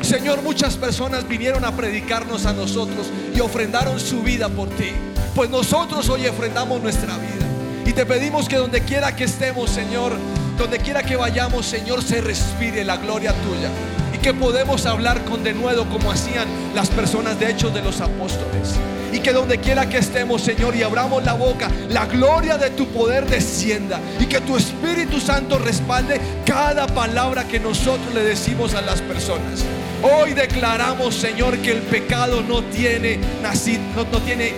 Señor, 0.00 0.42
muchas 0.42 0.76
personas 0.76 1.26
vinieron 1.26 1.64
a 1.64 1.72
predicarnos 1.72 2.46
a 2.46 2.52
nosotros 2.52 3.06
y 3.34 3.40
ofrendaron 3.40 4.00
su 4.00 4.22
vida 4.22 4.48
por 4.48 4.68
ti. 4.70 4.92
Pues 5.34 5.50
nosotros 5.50 6.08
hoy 6.08 6.26
ofrendamos 6.26 6.82
nuestra 6.82 7.16
vida. 7.16 7.46
Y 7.86 7.92
te 7.92 8.06
pedimos 8.06 8.48
que 8.48 8.56
donde 8.56 8.80
quiera 8.80 9.14
que 9.14 9.24
estemos, 9.24 9.70
Señor, 9.70 10.12
donde 10.56 10.78
quiera 10.78 11.02
que 11.02 11.16
vayamos, 11.16 11.66
Señor, 11.66 12.02
se 12.02 12.20
respire 12.20 12.84
la 12.84 12.96
gloria 12.96 13.32
tuya. 13.32 13.68
Y 14.14 14.18
que 14.18 14.32
podemos 14.32 14.86
hablar 14.86 15.24
con 15.24 15.44
denuedo 15.44 15.88
como 15.88 16.10
hacían 16.10 16.48
las 16.74 16.88
personas 16.88 17.38
de 17.38 17.50
hechos 17.50 17.74
de 17.74 17.82
los 17.82 18.00
apóstoles. 18.00 18.74
Y 19.14 19.20
que 19.20 19.32
donde 19.32 19.58
quiera 19.58 19.88
que 19.88 19.98
estemos, 19.98 20.42
Señor, 20.42 20.74
y 20.74 20.82
abramos 20.82 21.22
la 21.22 21.34
boca, 21.34 21.70
la 21.88 22.04
gloria 22.06 22.58
de 22.58 22.70
tu 22.70 22.88
poder 22.88 23.24
descienda. 23.26 24.00
Y 24.18 24.26
que 24.26 24.40
tu 24.40 24.56
Espíritu 24.56 25.20
Santo 25.20 25.56
respalde 25.56 26.20
cada 26.44 26.88
palabra 26.88 27.44
que 27.44 27.60
nosotros 27.60 28.12
le 28.12 28.24
decimos 28.24 28.74
a 28.74 28.82
las 28.82 29.00
personas. 29.02 29.64
Hoy 30.02 30.32
declaramos, 30.32 31.14
Señor, 31.14 31.58
que 31.58 31.70
el 31.70 31.82
pecado 31.82 32.42
no 32.42 32.64
tiene 32.64 33.20
nacido, 33.40 33.82
no, 33.94 34.02
no 34.02 34.18
tiene, 34.18 34.52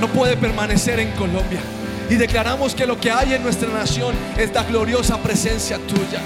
no 0.00 0.08
puede 0.08 0.38
permanecer 0.38 0.98
en 0.98 1.10
Colombia. 1.10 1.60
Y 2.08 2.14
declaramos 2.14 2.74
que 2.74 2.86
lo 2.86 2.98
que 2.98 3.10
hay 3.10 3.34
en 3.34 3.42
nuestra 3.42 3.68
nación 3.68 4.14
es 4.38 4.50
la 4.54 4.62
gloriosa 4.62 5.18
presencia 5.18 5.76
tuya. 5.76 6.22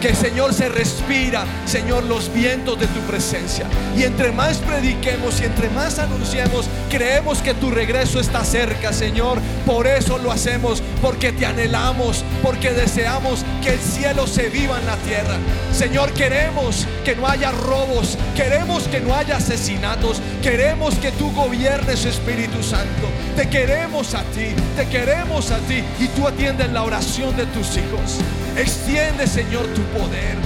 Que 0.00 0.14
Señor 0.14 0.54
se 0.54 0.70
respira, 0.70 1.44
Señor, 1.66 2.04
los 2.04 2.32
vientos 2.32 2.80
de 2.80 2.86
tu 2.86 3.00
presencia. 3.00 3.66
Y 3.94 4.04
entre 4.04 4.32
más 4.32 4.56
prediquemos 4.56 5.38
y 5.42 5.44
entre 5.44 5.68
más 5.68 5.98
anunciemos, 5.98 6.70
creemos 6.88 7.42
que 7.42 7.52
tu 7.52 7.70
regreso 7.70 8.18
está 8.18 8.42
cerca, 8.42 8.94
Señor. 8.94 9.38
Por 9.66 9.86
eso 9.86 10.16
lo 10.16 10.32
hacemos, 10.32 10.82
porque 11.02 11.32
te 11.32 11.44
anhelamos, 11.44 12.24
porque 12.42 12.70
deseamos 12.70 13.44
que 13.62 13.74
el 13.74 13.78
cielo 13.78 14.26
se 14.26 14.48
viva 14.48 14.78
en 14.80 14.86
la 14.86 14.96
tierra. 14.96 15.36
Señor, 15.70 16.12
queremos 16.14 16.86
que 17.04 17.14
no 17.14 17.28
haya 17.28 17.52
robos, 17.52 18.16
queremos 18.34 18.84
que 18.84 19.00
no 19.00 19.14
haya 19.14 19.36
asesinatos, 19.36 20.22
queremos 20.42 20.94
que 20.94 21.12
tú 21.12 21.30
gobiernes, 21.32 22.06
Espíritu 22.06 22.62
Santo. 22.62 23.06
Te 23.36 23.50
queremos 23.50 24.14
a 24.14 24.22
ti, 24.22 24.54
te 24.76 24.88
queremos 24.88 25.50
a 25.50 25.58
ti 25.58 25.84
y 25.98 26.06
tú 26.08 26.26
atiendes 26.26 26.72
la 26.72 26.84
oración 26.84 27.36
de 27.36 27.44
tus 27.46 27.76
hijos. 27.76 28.18
Extiende, 28.56 29.26
Señor, 29.26 29.66
tu 29.68 29.82
poder. 29.98 30.36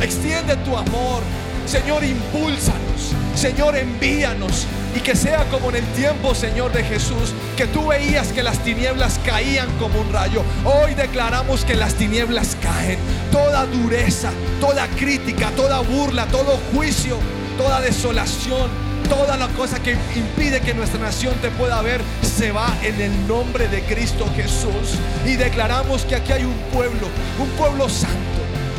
Extiende 0.00 0.56
tu 0.56 0.76
amor. 0.76 1.22
Señor, 1.66 2.04
impúlsanos. 2.04 3.12
Señor, 3.34 3.76
envíanos. 3.76 4.66
Y 4.94 5.00
que 5.00 5.14
sea 5.14 5.44
como 5.50 5.70
en 5.70 5.76
el 5.76 5.84
tiempo, 5.92 6.34
Señor, 6.34 6.72
de 6.72 6.82
Jesús, 6.82 7.34
que 7.56 7.66
tú 7.66 7.88
veías 7.88 8.28
que 8.28 8.42
las 8.42 8.58
tinieblas 8.60 9.20
caían 9.24 9.68
como 9.78 10.00
un 10.00 10.12
rayo. 10.12 10.42
Hoy 10.64 10.94
declaramos 10.94 11.64
que 11.64 11.74
las 11.74 11.94
tinieblas 11.94 12.56
caen. 12.62 12.98
Toda 13.30 13.66
dureza, 13.66 14.30
toda 14.60 14.86
crítica, 14.88 15.50
toda 15.50 15.80
burla, 15.80 16.26
todo 16.26 16.58
juicio, 16.72 17.18
toda 17.58 17.80
desolación, 17.80 18.70
toda 19.08 19.36
la 19.36 19.48
cosa 19.48 19.82
que 19.82 19.96
impide 20.14 20.60
que 20.60 20.74
nuestra 20.74 21.00
nación 21.00 21.34
te 21.40 21.50
pueda 21.50 21.80
ver 21.82 22.00
se 22.22 22.52
va 22.52 22.74
en 22.82 23.00
el 23.00 23.28
nombre 23.28 23.68
de 23.68 23.82
Cristo 23.82 24.26
Jesús. 24.34 24.98
Y 25.24 25.36
declaramos 25.36 26.04
que 26.04 26.16
aquí 26.16 26.32
hay 26.32 26.44
un 26.44 26.56
pueblo, 26.72 27.08
un 27.38 27.48
pueblo 27.50 27.88
santo, 27.88 28.16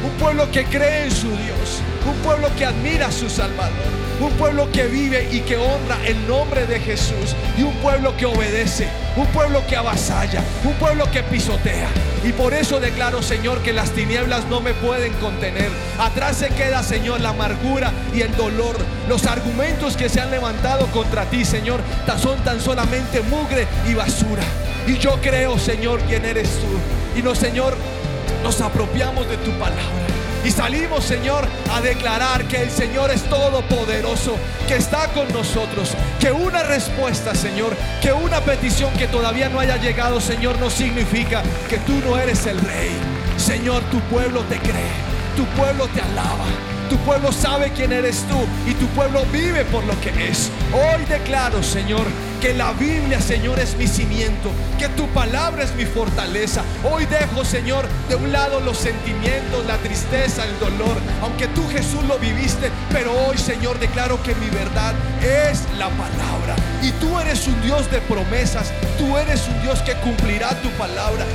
un 0.07 0.13
pueblo 0.13 0.49
que 0.51 0.63
cree 0.63 1.03
en 1.03 1.11
su 1.11 1.27
Dios, 1.27 1.81
un 2.05 2.15
pueblo 2.23 2.49
que 2.57 2.65
admira 2.65 3.07
a 3.07 3.11
su 3.11 3.29
Salvador, 3.29 3.75
un 4.21 4.31
pueblo 4.33 4.71
que 4.71 4.87
vive 4.87 5.27
y 5.31 5.41
que 5.41 5.57
honra 5.57 5.97
el 6.05 6.25
nombre 6.27 6.65
de 6.65 6.79
Jesús 6.79 7.35
y 7.57 7.63
un 7.63 7.73
pueblo 7.75 8.15
que 8.15 8.25
obedece, 8.25 8.87
un 9.17 9.27
pueblo 9.27 9.61
que 9.67 9.75
avasalla, 9.75 10.41
un 10.63 10.73
pueblo 10.75 11.11
que 11.11 11.23
pisotea. 11.23 11.89
Y 12.23 12.31
por 12.31 12.53
eso 12.53 12.79
declaro, 12.79 13.21
Señor, 13.21 13.59
que 13.59 13.73
las 13.73 13.91
tinieblas 13.91 14.45
no 14.45 14.61
me 14.61 14.73
pueden 14.73 15.13
contener. 15.15 15.69
Atrás 15.99 16.37
se 16.37 16.49
queda, 16.49 16.83
Señor, 16.83 17.19
la 17.19 17.29
amargura 17.29 17.91
y 18.13 18.21
el 18.21 18.35
dolor. 18.35 18.77
Los 19.09 19.25
argumentos 19.25 19.97
que 19.97 20.09
se 20.09 20.21
han 20.21 20.31
levantado 20.31 20.87
contra 20.87 21.25
ti, 21.25 21.43
Señor, 21.43 21.81
son 22.17 22.39
tan 22.43 22.61
solamente 22.61 23.21
mugre 23.21 23.67
y 23.87 23.93
basura. 23.93 24.43
Y 24.87 24.97
yo 24.97 25.19
creo, 25.21 25.59
Señor, 25.59 25.99
quién 26.07 26.23
eres 26.23 26.49
tú. 26.49 27.19
Y 27.19 27.21
no, 27.21 27.35
Señor, 27.35 27.75
nos 28.43 28.61
apropiamos 28.61 29.27
de 29.29 29.37
tu 29.37 29.51
palabra. 29.51 29.81
Y 30.43 30.51
salimos, 30.51 31.03
Señor, 31.03 31.45
a 31.73 31.81
declarar 31.81 32.45
que 32.47 32.61
el 32.61 32.71
Señor 32.71 33.11
es 33.11 33.23
todopoderoso, 33.23 34.35
que 34.67 34.75
está 34.75 35.07
con 35.09 35.27
nosotros, 35.33 35.93
que 36.19 36.31
una 36.31 36.63
respuesta, 36.63 37.35
Señor, 37.35 37.75
que 38.01 38.13
una 38.13 38.39
petición 38.41 38.93
que 38.93 39.07
todavía 39.07 39.49
no 39.49 39.59
haya 39.59 39.77
llegado, 39.77 40.21
Señor, 40.21 40.57
no 40.59 40.69
significa 40.69 41.43
que 41.69 41.77
tú 41.79 41.93
no 42.05 42.17
eres 42.17 42.45
el 42.45 42.59
rey. 42.59 42.91
Señor, 43.37 43.83
tu 43.91 43.99
pueblo 44.01 44.41
te 44.43 44.57
cree, 44.59 44.93
tu 45.35 45.43
pueblo 45.59 45.87
te 45.87 46.01
alaba. 46.01 46.45
Tu 46.89 46.95
pueblo 46.99 47.33
sabe 47.33 47.71
quién 47.75 47.91
eres 47.91 48.23
tú 48.29 48.47
y 48.65 48.73
tu 48.75 48.87
pueblo 48.87 49.25
vive 49.33 49.65
por 49.65 49.83
lo 49.83 49.99
que 49.99 50.29
es. 50.29 50.49
Hoy 50.71 51.03
declaro, 51.05 51.61
Señor, 51.61 52.05
que 52.41 52.53
la 52.53 52.71
Biblia, 52.73 53.19
Señor, 53.19 53.59
es 53.59 53.75
mi 53.77 53.87
cimiento, 53.87 54.51
que 54.77 54.87
tu 54.89 55.07
palabra 55.07 55.63
es 55.63 55.73
mi 55.75 55.85
fortaleza. 55.85 56.63
Hoy 56.83 57.05
dejo, 57.05 57.43
Señor, 57.43 57.87
de 58.09 58.15
un 58.15 58.31
lado 58.31 58.59
los 58.59 58.77
sentimientos, 58.77 59.65
la 59.65 59.77
tristeza, 59.77 60.43
el 60.45 60.59
dolor, 60.59 60.97
aunque 61.21 61.47
tú 61.47 61.67
Jesús 61.69 62.03
lo 62.07 62.17
viviste, 62.19 62.69
pero 62.91 63.11
hoy, 63.27 63.37
Señor, 63.37 63.79
declaro 63.79 64.21
que 64.23 64.35
mi 64.35 64.49
verdad 64.49 64.93
es 65.21 65.63
la 65.77 65.89
palabra. 65.89 66.55
Y 66.81 66.91
tú 66.93 67.19
eres 67.19 67.47
un 67.47 67.59
Dios 67.61 67.89
de 67.91 67.99
promesas, 68.01 68.71
tú 68.97 69.17
eres 69.17 69.47
un 69.47 69.61
Dios 69.61 69.79
que 69.81 69.93
cumplirá 69.95 70.49
tu 70.61 70.69
palabra. 70.71 71.25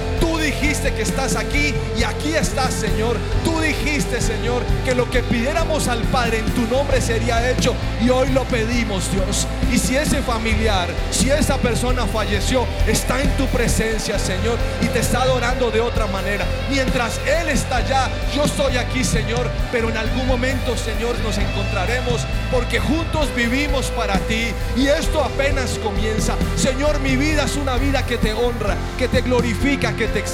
Dijiste 0.43 0.93
que 0.93 1.03
estás 1.03 1.37
aquí 1.37 1.73
y 1.97 2.03
aquí 2.03 2.35
estás, 2.35 2.75
Señor. 2.75 3.17
Tú 3.45 3.61
dijiste, 3.61 4.21
Señor, 4.21 4.65
que 4.85 4.93
lo 4.93 5.09
que 5.09 5.23
pidiéramos 5.23 5.87
al 5.87 6.03
Padre 6.03 6.39
en 6.39 6.47
tu 6.47 6.63
nombre 6.63 7.01
sería 7.01 7.49
hecho 7.49 7.77
y 8.05 8.11
hoy 8.11 8.31
lo 8.31 8.43
pedimos, 8.45 9.09
Dios. 9.13 9.47
Y 9.73 9.79
si 9.79 9.97
ese 9.97 10.21
familiar, 10.21 10.89
si 11.13 11.31
esa 11.31 11.59
persona 11.59 12.07
falleció, 12.07 12.67
está 12.89 13.23
en 13.23 13.31
tu 13.37 13.47
presencia, 13.47 14.19
Señor, 14.19 14.59
y 14.83 14.87
te 14.87 14.99
está 14.99 15.23
adorando 15.23 15.71
de 15.71 15.81
otra 15.81 16.09
manera. 16.09 16.45
Mientras 16.69 17.21
Él 17.25 17.49
está 17.49 17.77
allá, 17.77 18.11
yo 18.35 18.45
estoy 18.45 18.79
aquí, 18.79 19.05
Señor, 19.05 19.49
pero 19.71 19.91
en 19.91 19.97
algún 19.97 20.27
momento, 20.27 20.77
Señor, 20.77 21.17
nos 21.21 21.39
encontraremos 21.39 22.23
porque 22.51 22.81
juntos 22.81 23.29
vivimos 23.37 23.87
para 23.93 24.19
ti 24.19 24.49
y 24.77 24.89
esto 24.89 25.23
apenas 25.23 25.79
comienza. 25.79 26.35
Señor, 26.57 26.99
mi 26.99 27.17
vida 27.17 27.45
es 27.45 27.57
una 27.57 27.77
vida 27.77 28.05
que 28.05 28.19
te 28.19 28.33
honra, 28.33 28.77
que 28.99 29.07
te 29.07 29.21
glorifica, 29.21 29.93
que 29.95 30.09
te 30.09 30.19
exalta. 30.19 30.32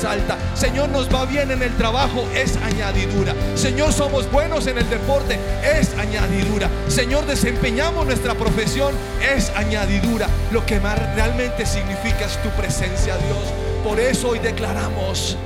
Señor, 0.55 0.91
nos 0.91 1.13
va 1.13 1.25
bien 1.25 1.51
en 1.51 1.61
el 1.61 1.77
trabajo, 1.77 2.25
es 2.33 2.57
añadidura. 2.59 3.35
Señor, 3.57 3.93
somos 3.93 4.31
buenos 4.31 4.69
en 4.69 4.79
el 4.79 4.89
deporte, 4.89 5.39
es 5.65 5.93
añadidura. 5.99 6.69
Señor, 6.87 7.27
desempeñamos 7.27 8.07
nuestra 8.07 8.35
profesión, 8.35 8.95
es 9.35 9.51
añadidura. 9.57 10.29
Lo 10.53 10.65
que 10.65 10.79
más 10.79 10.99
realmente 11.17 11.67
significa 11.67 12.27
es 12.27 12.41
tu 12.43 12.49
presencia, 12.51 13.17
Dios. 13.17 13.53
Por 13.83 13.99
eso 13.99 14.29
hoy 14.29 14.39
declaramos 14.39 15.37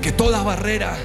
que 0.00 0.10
toda 0.10 0.42
barrera 0.42 0.96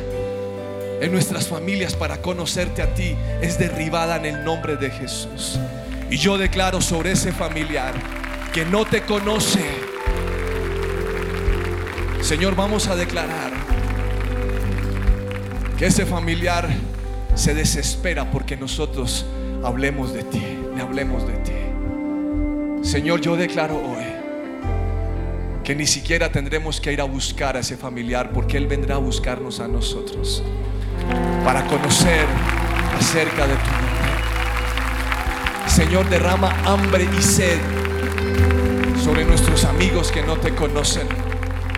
en 1.01 1.11
nuestras 1.11 1.47
familias 1.47 1.93
para 1.93 2.21
conocerte 2.21 2.81
a 2.81 2.93
ti 2.93 3.17
es 3.41 3.59
derribada 3.59 4.15
en 4.15 4.25
el 4.25 4.45
nombre 4.45 4.77
de 4.77 4.91
Jesús. 4.91 5.59
Y 6.09 6.17
yo 6.17 6.37
declaro 6.37 6.79
sobre 6.79 7.11
ese 7.11 7.33
familiar 7.33 7.93
que 8.53 8.63
no 8.63 8.85
te 8.85 9.01
conoce. 9.01 9.94
Señor, 12.25 12.55
vamos 12.55 12.87
a 12.87 12.95
declarar 12.95 13.51
que 15.77 15.85
ese 15.85 16.07
familiar 16.07 16.67
se 17.35 17.53
desespera 17.53 18.31
porque 18.31 18.57
nosotros 18.57 19.27
hablemos 19.63 20.11
de 20.11 20.23
ti, 20.23 20.43
le 20.75 20.81
hablemos 20.81 21.27
de 21.27 21.33
ti. 21.33 21.51
Señor, 22.81 23.21
yo 23.21 23.35
declaro 23.35 23.75
hoy 23.75 24.05
que 25.63 25.75
ni 25.75 25.85
siquiera 25.85 26.31
tendremos 26.31 26.81
que 26.81 26.91
ir 26.91 26.99
a 26.99 27.03
buscar 27.03 27.57
a 27.57 27.59
ese 27.59 27.77
familiar 27.77 28.31
porque 28.31 28.57
Él 28.57 28.65
vendrá 28.65 28.95
a 28.95 28.97
buscarnos 28.97 29.59
a 29.59 29.67
nosotros 29.67 30.41
para 31.43 31.63
conocer 31.67 32.25
acerca 32.97 33.45
de 33.45 33.53
tu 33.53 33.69
nombre. 33.69 34.13
Señor, 35.67 36.09
derrama 36.09 36.49
hambre 36.65 37.07
y 37.15 37.21
sed 37.21 37.59
sobre 39.03 39.25
nuestros 39.25 39.63
amigos 39.63 40.11
que 40.11 40.23
no 40.23 40.37
te 40.37 40.55
conocen, 40.55 41.07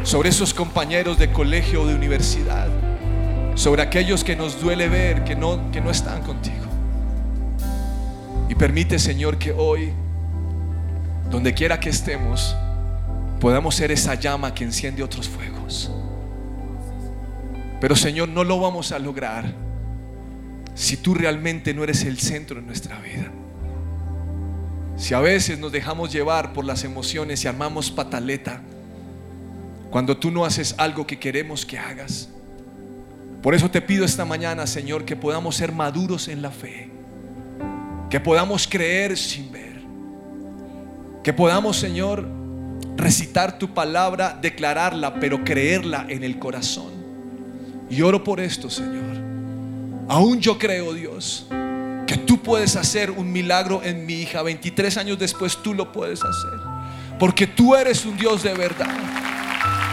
sobre 0.08 0.30
esos 0.30 0.54
compañeros 0.54 1.18
de 1.18 1.34
colegio 1.34 1.82
o 1.82 1.86
de 1.86 1.94
universidad, 1.94 2.70
sobre 3.56 3.82
aquellos 3.82 4.24
que 4.24 4.38
nos 4.38 4.62
duele 4.62 4.88
ver 4.88 5.26
que 5.26 5.36
no, 5.36 5.70
que 5.70 5.82
no 5.82 5.92
están 5.92 6.22
contigo. 6.22 6.66
Y 8.48 8.56
permite, 8.56 9.00
Señor, 9.00 9.38
que 9.38 9.52
hoy, 9.52 9.92
donde 11.30 11.54
quiera 11.54 11.78
que 11.82 11.90
estemos, 11.90 12.56
podamos 13.42 13.76
ser 13.76 13.92
esa 13.92 14.16
llama 14.16 14.54
que 14.54 14.64
enciende 14.64 15.04
otros 15.04 15.28
fuegos. 15.28 15.92
Pero 17.82 17.94
Señor, 17.98 18.30
no 18.30 18.46
lo 18.46 18.62
vamos 18.62 18.94
a 18.94 19.00
lograr 19.00 19.54
si 20.74 20.96
tú 20.96 21.16
realmente 21.16 21.74
no 21.74 21.84
eres 21.84 22.06
el 22.06 22.18
centro 22.18 22.62
de 22.62 22.66
nuestra 22.66 22.98
vida. 23.02 23.30
Si 24.96 25.14
a 25.14 25.20
veces 25.20 25.60
nos 25.60 25.74
dejamos 25.74 26.14
llevar 26.14 26.54
por 26.54 26.64
las 26.64 26.86
emociones 26.86 27.44
y 27.44 27.50
armamos 27.50 27.92
pataleta, 27.92 28.62
cuando 29.90 30.18
tú 30.18 30.32
no 30.32 30.46
haces 30.46 30.76
algo 30.78 31.08
que 31.08 31.20
queremos 31.20 31.66
que 31.66 31.78
hagas. 31.78 32.30
Por 33.42 33.56
eso 33.56 33.70
te 33.70 33.82
pido 33.82 34.04
esta 34.04 34.26
mañana, 34.26 34.68
Señor, 34.68 35.06
que 35.06 35.16
podamos 35.16 35.56
ser 35.56 35.72
maduros 35.72 36.28
en 36.28 36.42
la 36.42 36.52
fe, 36.52 36.90
que 38.10 38.20
podamos 38.20 38.68
creer 38.68 39.18
sin 39.18 39.52
ver, 39.52 39.82
que 41.24 41.34
podamos, 41.34 41.78
Señor, 41.78 42.28
recitar 42.98 43.60
tu 43.60 43.74
palabra, 43.74 44.38
declararla, 44.42 45.20
pero 45.20 45.44
creerla 45.44 46.06
en 46.10 46.24
el 46.24 46.40
corazón. 46.40 46.92
Y 47.90 48.02
oro 48.02 48.24
por 48.24 48.40
esto, 48.40 48.70
Señor. 48.70 49.16
Aún 50.10 50.40
yo 50.40 50.58
creo, 50.58 50.94
Dios, 50.94 51.48
que 52.06 52.18
tú 52.18 52.42
puedes 52.42 52.76
hacer 52.76 53.12
un 53.12 53.32
milagro 53.32 53.82
en 53.84 54.06
mi 54.06 54.14
hija. 54.16 54.42
23 54.42 54.98
años 54.98 55.20
después 55.20 55.58
tú 55.62 55.74
lo 55.74 55.92
puedes 55.92 56.22
hacer. 56.22 56.60
Porque 57.20 57.48
tú 57.48 57.76
eres 57.76 58.06
un 58.06 58.18
Dios 58.18 58.44
de 58.44 58.54
verdad. 58.54 59.27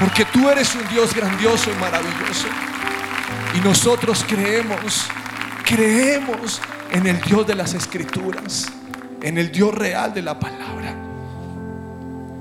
Porque 0.00 0.24
tú 0.24 0.48
eres 0.48 0.74
un 0.74 0.86
Dios 0.88 1.14
grandioso 1.14 1.70
y 1.70 1.80
maravilloso. 1.80 2.48
Y 3.54 3.60
nosotros 3.60 4.24
creemos, 4.28 5.06
creemos 5.64 6.60
en 6.92 7.06
el 7.06 7.20
Dios 7.20 7.46
de 7.46 7.54
las 7.54 7.74
escrituras, 7.74 8.66
en 9.22 9.38
el 9.38 9.52
Dios 9.52 9.72
real 9.72 10.12
de 10.12 10.22
la 10.22 10.38
palabra. 10.38 10.94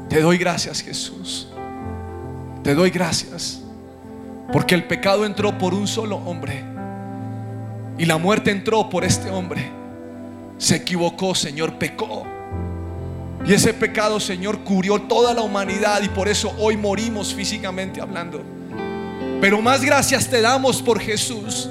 Te 0.10 0.22
doy 0.22 0.38
gracias, 0.38 0.82
Jesús. 0.82 1.48
Te 2.64 2.74
doy 2.74 2.90
gracias. 2.90 3.62
Porque 4.52 4.76
el 4.76 4.86
pecado 4.86 5.26
entró 5.26 5.58
por 5.58 5.74
un 5.74 5.88
solo 5.88 6.18
hombre. 6.18 6.64
Y 7.98 8.06
la 8.06 8.18
muerte 8.18 8.52
entró 8.52 8.90
por 8.90 9.04
este 9.04 9.30
hombre. 9.30 9.72
Se 10.58 10.76
equivocó, 10.78 11.36
Señor, 11.36 11.78
pecó. 11.78 12.26
Y 13.46 13.54
ese 13.54 13.74
pecado, 13.74 14.20
Señor, 14.20 14.60
cubrió 14.60 15.02
toda 15.02 15.34
la 15.34 15.42
humanidad 15.42 16.02
y 16.02 16.10
por 16.10 16.30
eso 16.30 16.56
hoy 16.58 16.78
morimos 16.78 17.34
físicamente 17.34 18.00
hablando. 18.00 18.42
Pero 19.42 19.62
más 19.62 19.84
gracias 19.84 20.30
te 20.30 20.40
damos 20.40 20.82
por 20.82 21.02
Jesús. 21.02 21.70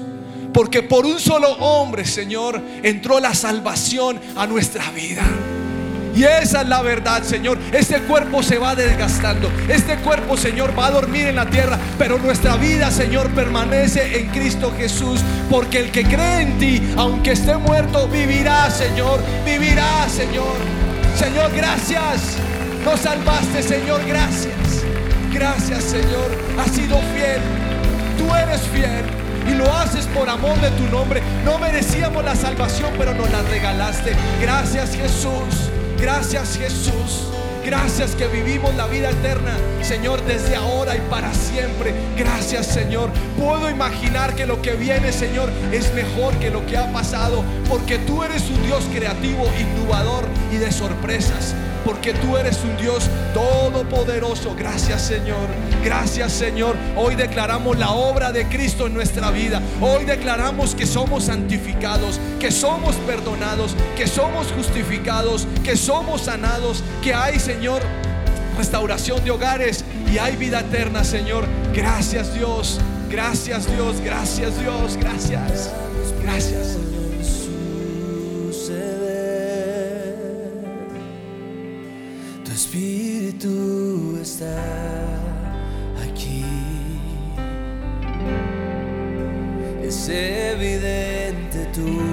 Porque 0.53 0.83
por 0.83 1.07
un 1.07 1.19
solo 1.19 1.51
hombre, 1.53 2.05
Señor, 2.05 2.61
entró 2.83 3.19
la 3.19 3.35
salvación 3.35 4.21
a 4.37 4.47
nuestra 4.47 4.91
vida. 4.91 5.23
Y 6.15 6.25
esa 6.25 6.61
es 6.61 6.69
la 6.69 6.83
verdad, 6.83 7.23
Señor. 7.23 7.59
Este 7.73 8.01
cuerpo 8.01 8.43
se 8.43 8.59
va 8.59 8.75
desgastando. 8.75 9.51
Este 9.67 9.97
cuerpo, 9.97 10.37
Señor, 10.37 10.79
va 10.79 10.89
a 10.89 10.91
dormir 10.91 11.29
en 11.29 11.37
la 11.37 11.49
tierra. 11.49 11.79
Pero 11.99 12.19
nuestra 12.19 12.57
vida, 12.57 12.91
Señor, 12.91 13.31
permanece 13.31 14.19
en 14.19 14.29
Cristo 14.29 14.75
Jesús. 14.77 15.21
Porque 15.49 15.79
el 15.79 15.91
que 15.91 16.05
cree 16.05 16.43
en 16.43 16.59
ti, 16.59 16.83
aunque 16.99 17.33
esté 17.33 17.57
muerto, 17.57 18.07
vivirá, 18.09 18.71
Señor. 18.71 19.21
Vivirá, 19.47 20.07
Señor. 20.11 20.82
Señor, 21.17 21.53
gracias. 21.55 22.37
Nos 22.85 23.01
salvaste, 23.01 23.63
Señor. 23.63 24.05
Gracias. 24.07 24.85
Gracias, 25.33 25.85
Señor. 25.85 26.31
Has 26.59 26.71
sido 26.71 26.99
fiel. 27.15 27.41
Tú 28.19 28.35
eres 28.35 28.61
fiel 28.63 29.05
y 29.49 29.55
lo 29.55 29.73
haces 29.73 30.07
por 30.09 30.29
amor 30.29 30.61
de 30.61 30.71
tu 30.71 30.85
nombre. 30.89 31.23
No 31.45 31.59
merecíamos 31.59 32.25
la 32.25 32.37
salvación, 32.37 32.93
pero 32.99 33.15
nos 33.15 33.31
la 33.31 33.43
regalaste. 33.43 34.15
Gracias 34.41 34.95
Jesús. 34.95 35.71
Gracias 35.99 36.57
Jesús. 36.57 37.33
Gracias 37.65 38.17
que 38.17 38.27
vivimos 38.27 38.75
la 38.75 38.87
vida 38.87 39.11
eterna, 39.11 39.57
Señor, 39.83 40.21
desde 40.25 40.57
ahora 40.57 40.97
y 40.97 41.01
para 41.09 41.33
siempre. 41.33 41.95
Gracias, 42.17 42.67
Señor. 42.67 43.11
Puedo 43.39 43.71
imaginar 43.71 44.35
que 44.35 44.47
lo 44.47 44.61
que 44.61 44.73
viene, 44.73 45.13
Señor, 45.13 45.49
es 45.71 45.95
mejor 45.95 46.35
que 46.39 46.51
lo 46.51 46.67
que 46.67 46.77
ha 46.77 46.93
pasado, 46.93 47.45
porque 47.69 47.99
tú 47.99 48.25
eres 48.25 48.51
un 48.51 48.63
Dios 48.67 48.85
creativo, 48.93 49.45
innovador 49.61 50.25
y 50.51 50.57
de 50.57 50.73
sorpresas. 50.73 51.55
Porque 51.85 52.15
tú 52.15 52.37
eres 52.37 52.61
un 52.63 52.77
Dios 52.77 53.09
todopoderoso. 53.35 54.55
Gracias, 54.57 55.03
Señor. 55.03 55.49
Gracias, 55.85 56.33
Señor. 56.33 56.77
Hoy 56.97 57.17
declaramos 57.17 57.77
la 57.77 57.91
obra 57.91 58.31
de 58.31 58.47
Cristo 58.47 58.87
en 58.87 58.95
nuestra 58.95 59.33
vida. 59.33 59.61
Hoy 59.81 60.05
declaramos 60.05 60.77
que 60.77 60.87
somos 60.87 61.25
santificados, 61.25 62.21
que 62.39 62.53
somos 62.53 62.95
perdonados, 63.07 63.75
que 63.97 64.07
somos 64.07 64.53
justificados, 64.53 65.49
que 65.65 65.77
somos 65.77 66.23
sanados, 66.23 66.85
que 67.03 67.15
hay, 67.15 67.41
Señor, 67.41 67.52
restauración 68.57 69.25
de 69.25 69.31
hogares 69.31 69.85
y 70.13 70.19
hay 70.19 70.37
vida 70.37 70.61
eterna, 70.61 71.05
Señor. 71.05 71.47
Gracias, 71.75 72.35
Dios. 72.35 72.81
Gracias, 73.11 73.67
Dios. 73.75 74.01
Gracias, 74.01 74.59
Dios. 74.61 74.97
Gracias. 74.97 75.71
Gracias. 76.23 76.79
Tu 82.45 82.53
espíritu 82.53 84.19
está 84.21 84.63
aquí. 86.11 86.45
Es 89.83 90.09
evidente 90.09 91.67
tu 91.75 92.12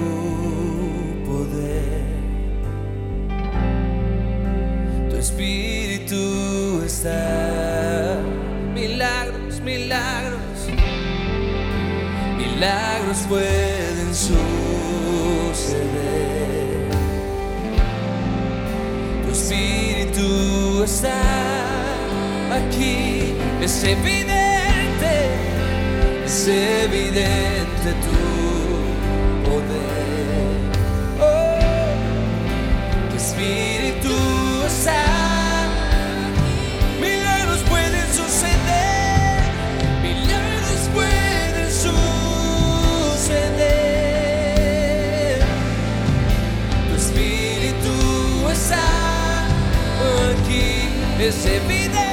Espíritu 5.40 6.82
está. 6.84 8.20
Milagros, 8.74 9.58
milagros, 9.60 10.68
milagros 12.36 13.18
pueden 13.26 14.14
suceder. 14.14 14.40
Tu 19.24 19.30
Espíritu 19.32 20.84
está 20.84 21.22
aquí, 22.52 23.32
es 23.62 23.82
evidente, 23.82 25.14
es 26.26 26.48
evidente 26.48 27.94
tu 28.04 28.20
poder. 29.48 30.60
Oh, 31.18 31.88
tu 33.08 33.16
Espíritu 33.16 34.14
está. 34.66 35.19
es 51.20 51.44
evidente. 51.44 52.09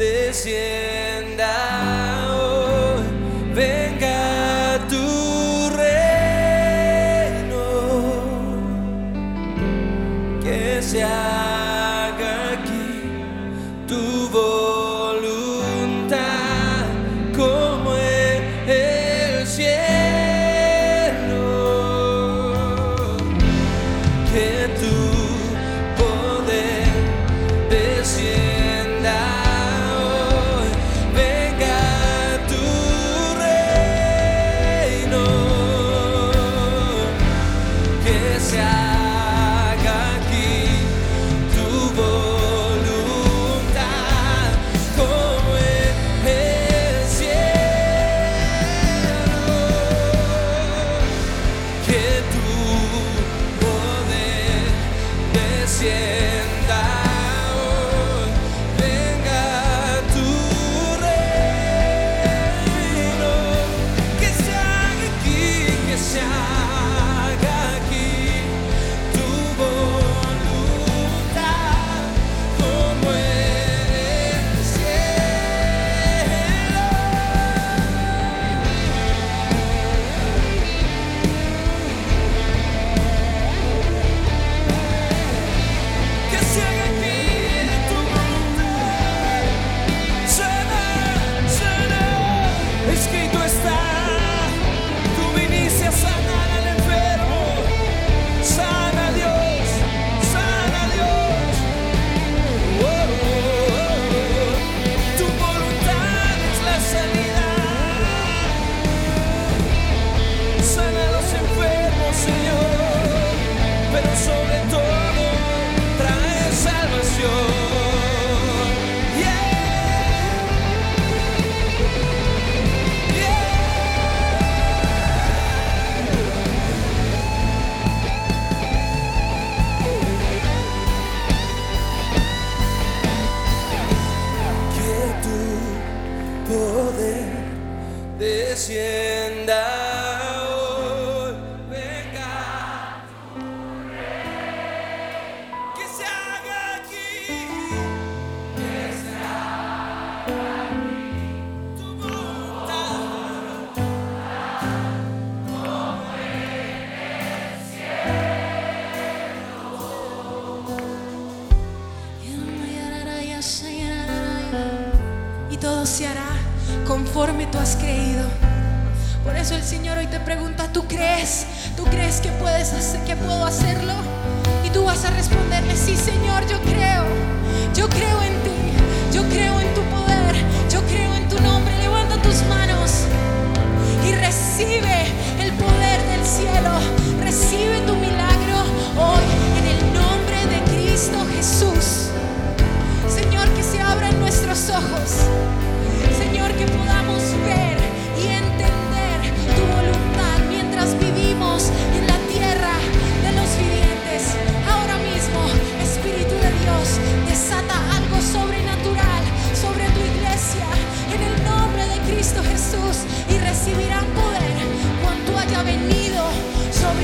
this 0.00 0.46
year 0.46 0.99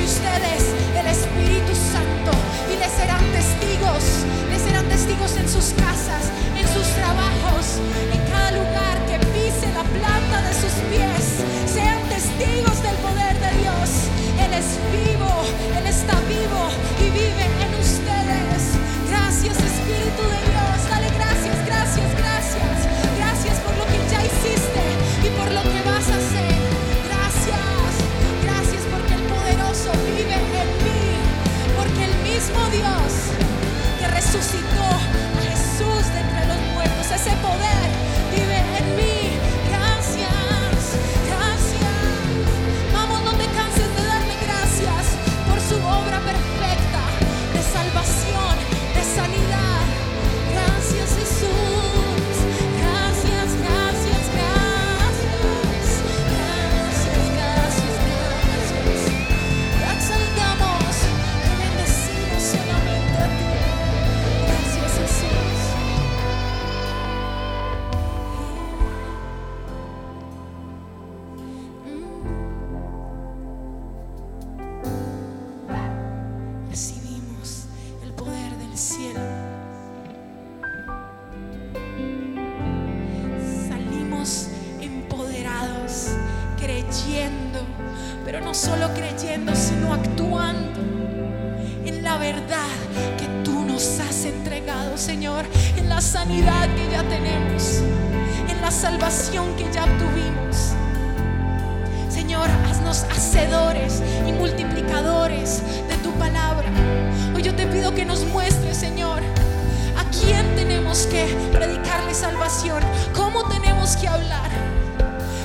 ustedes 0.07 0.63
el 0.95 1.07
Espíritu 1.07 1.75
Santo 1.75 2.31
y 2.71 2.79
les 2.79 2.93
serán 2.93 3.25
testigos, 3.33 4.03
les 4.51 4.63
serán 4.63 4.87
testigos 4.89 5.37
en 5.37 5.49
sus 5.49 5.75
casas, 5.75 6.31
en 6.55 6.67
sus 6.69 6.87
trabajos, 6.95 7.83
en 8.15 8.21
cada 8.31 8.53
lugar 8.53 8.95
que 9.09 9.19
pise 9.35 9.67
la 9.75 9.83
planta 9.83 10.43
de 10.47 10.53
sus 10.55 10.75
pies. 10.91 11.25
Sean 11.67 12.01
testigos 12.09 12.83
del 12.83 12.97
poder 13.07 13.35
de 13.45 13.51
Dios, 13.63 13.89
el 14.45 14.53
Espíritu. 14.55 15.16
poder 37.43 38.06
predicarle 111.53 112.15
salvación, 112.15 112.83
cómo 113.15 113.49
tenemos 113.49 113.97
que 113.97 114.09
hablar, 114.09 114.51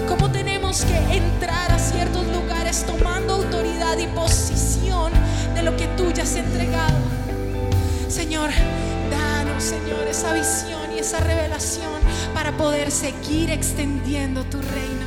cómo 0.07 0.31
tenemos 0.31 0.83
que 0.85 0.97
entrar 1.17 1.71
a 1.71 1.79
ciertos 1.79 2.25
lugares 2.27 2.85
tomando 2.85 3.35
autoridad 3.35 3.97
y 3.97 4.07
posición 4.07 5.11
de 5.55 5.63
lo 5.63 5.75
que 5.77 5.87
tú 5.97 6.11
ya 6.11 6.23
has 6.23 6.35
entregado. 6.35 6.97
Señor, 8.07 8.49
danos, 9.09 9.63
Señor, 9.63 10.07
esa 10.09 10.33
visión 10.33 10.91
y 10.95 10.99
esa 10.99 11.19
revelación 11.19 12.01
para 12.33 12.51
poder 12.57 12.91
seguir 12.91 13.49
extendiendo 13.51 14.43
tu 14.43 14.57
reino. 14.61 15.05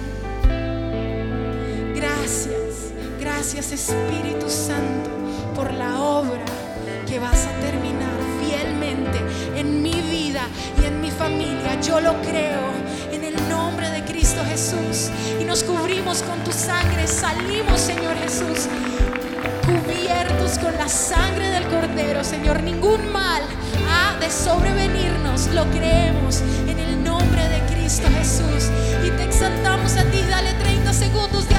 Gracias, 1.94 2.92
gracias 3.20 3.72
Espíritu 3.72 4.48
Santo 4.48 5.10
por 5.54 5.72
la 5.72 6.00
obra 6.00 6.44
que 7.06 7.18
vas 7.18 7.46
a 7.46 7.52
terminar 7.60 8.12
fielmente 8.40 9.20
en 9.56 9.82
mi 9.82 9.92
y 10.82 10.86
en 10.86 11.00
mi 11.00 11.10
familia. 11.10 11.80
Yo 11.80 12.00
lo 12.00 12.20
creo 12.22 12.72
en 13.12 13.22
el 13.24 13.48
nombre 13.48 13.88
de 13.90 14.04
Cristo 14.04 14.42
Jesús 14.48 15.10
y 15.40 15.44
nos 15.44 15.62
cubrimos 15.62 16.22
con 16.22 16.42
tu 16.42 16.50
sangre. 16.50 17.06
Salimos, 17.06 17.80
Señor 17.80 18.16
Jesús, 18.16 18.66
cubiertos 19.64 20.58
con 20.58 20.74
la 20.76 20.88
sangre 20.88 21.48
del 21.50 21.64
Cordero, 21.68 22.24
Señor. 22.24 22.62
Ningún 22.62 23.12
mal 23.12 23.42
ha 23.88 24.18
de 24.18 24.30
sobrevenirnos, 24.30 25.48
lo 25.54 25.64
creemos 25.70 26.42
en 26.68 26.78
el 26.78 27.04
nombre 27.04 27.48
de 27.48 27.60
Cristo 27.72 28.08
Jesús. 28.18 28.70
Y 29.06 29.10
te 29.10 29.24
exaltamos 29.24 29.96
a 29.96 30.04
ti, 30.04 30.20
dale 30.28 30.52
30 30.54 30.92
segundos. 30.92 31.53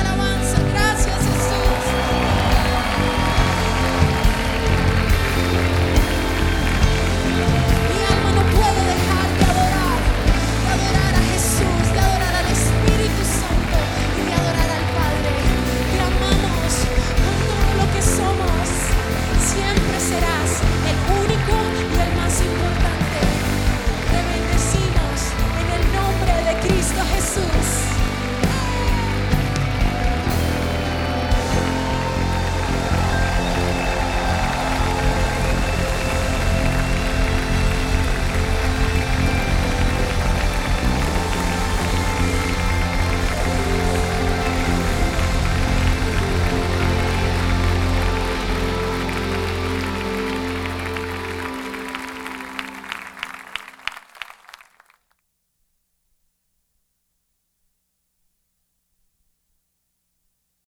braços. 27.38 27.75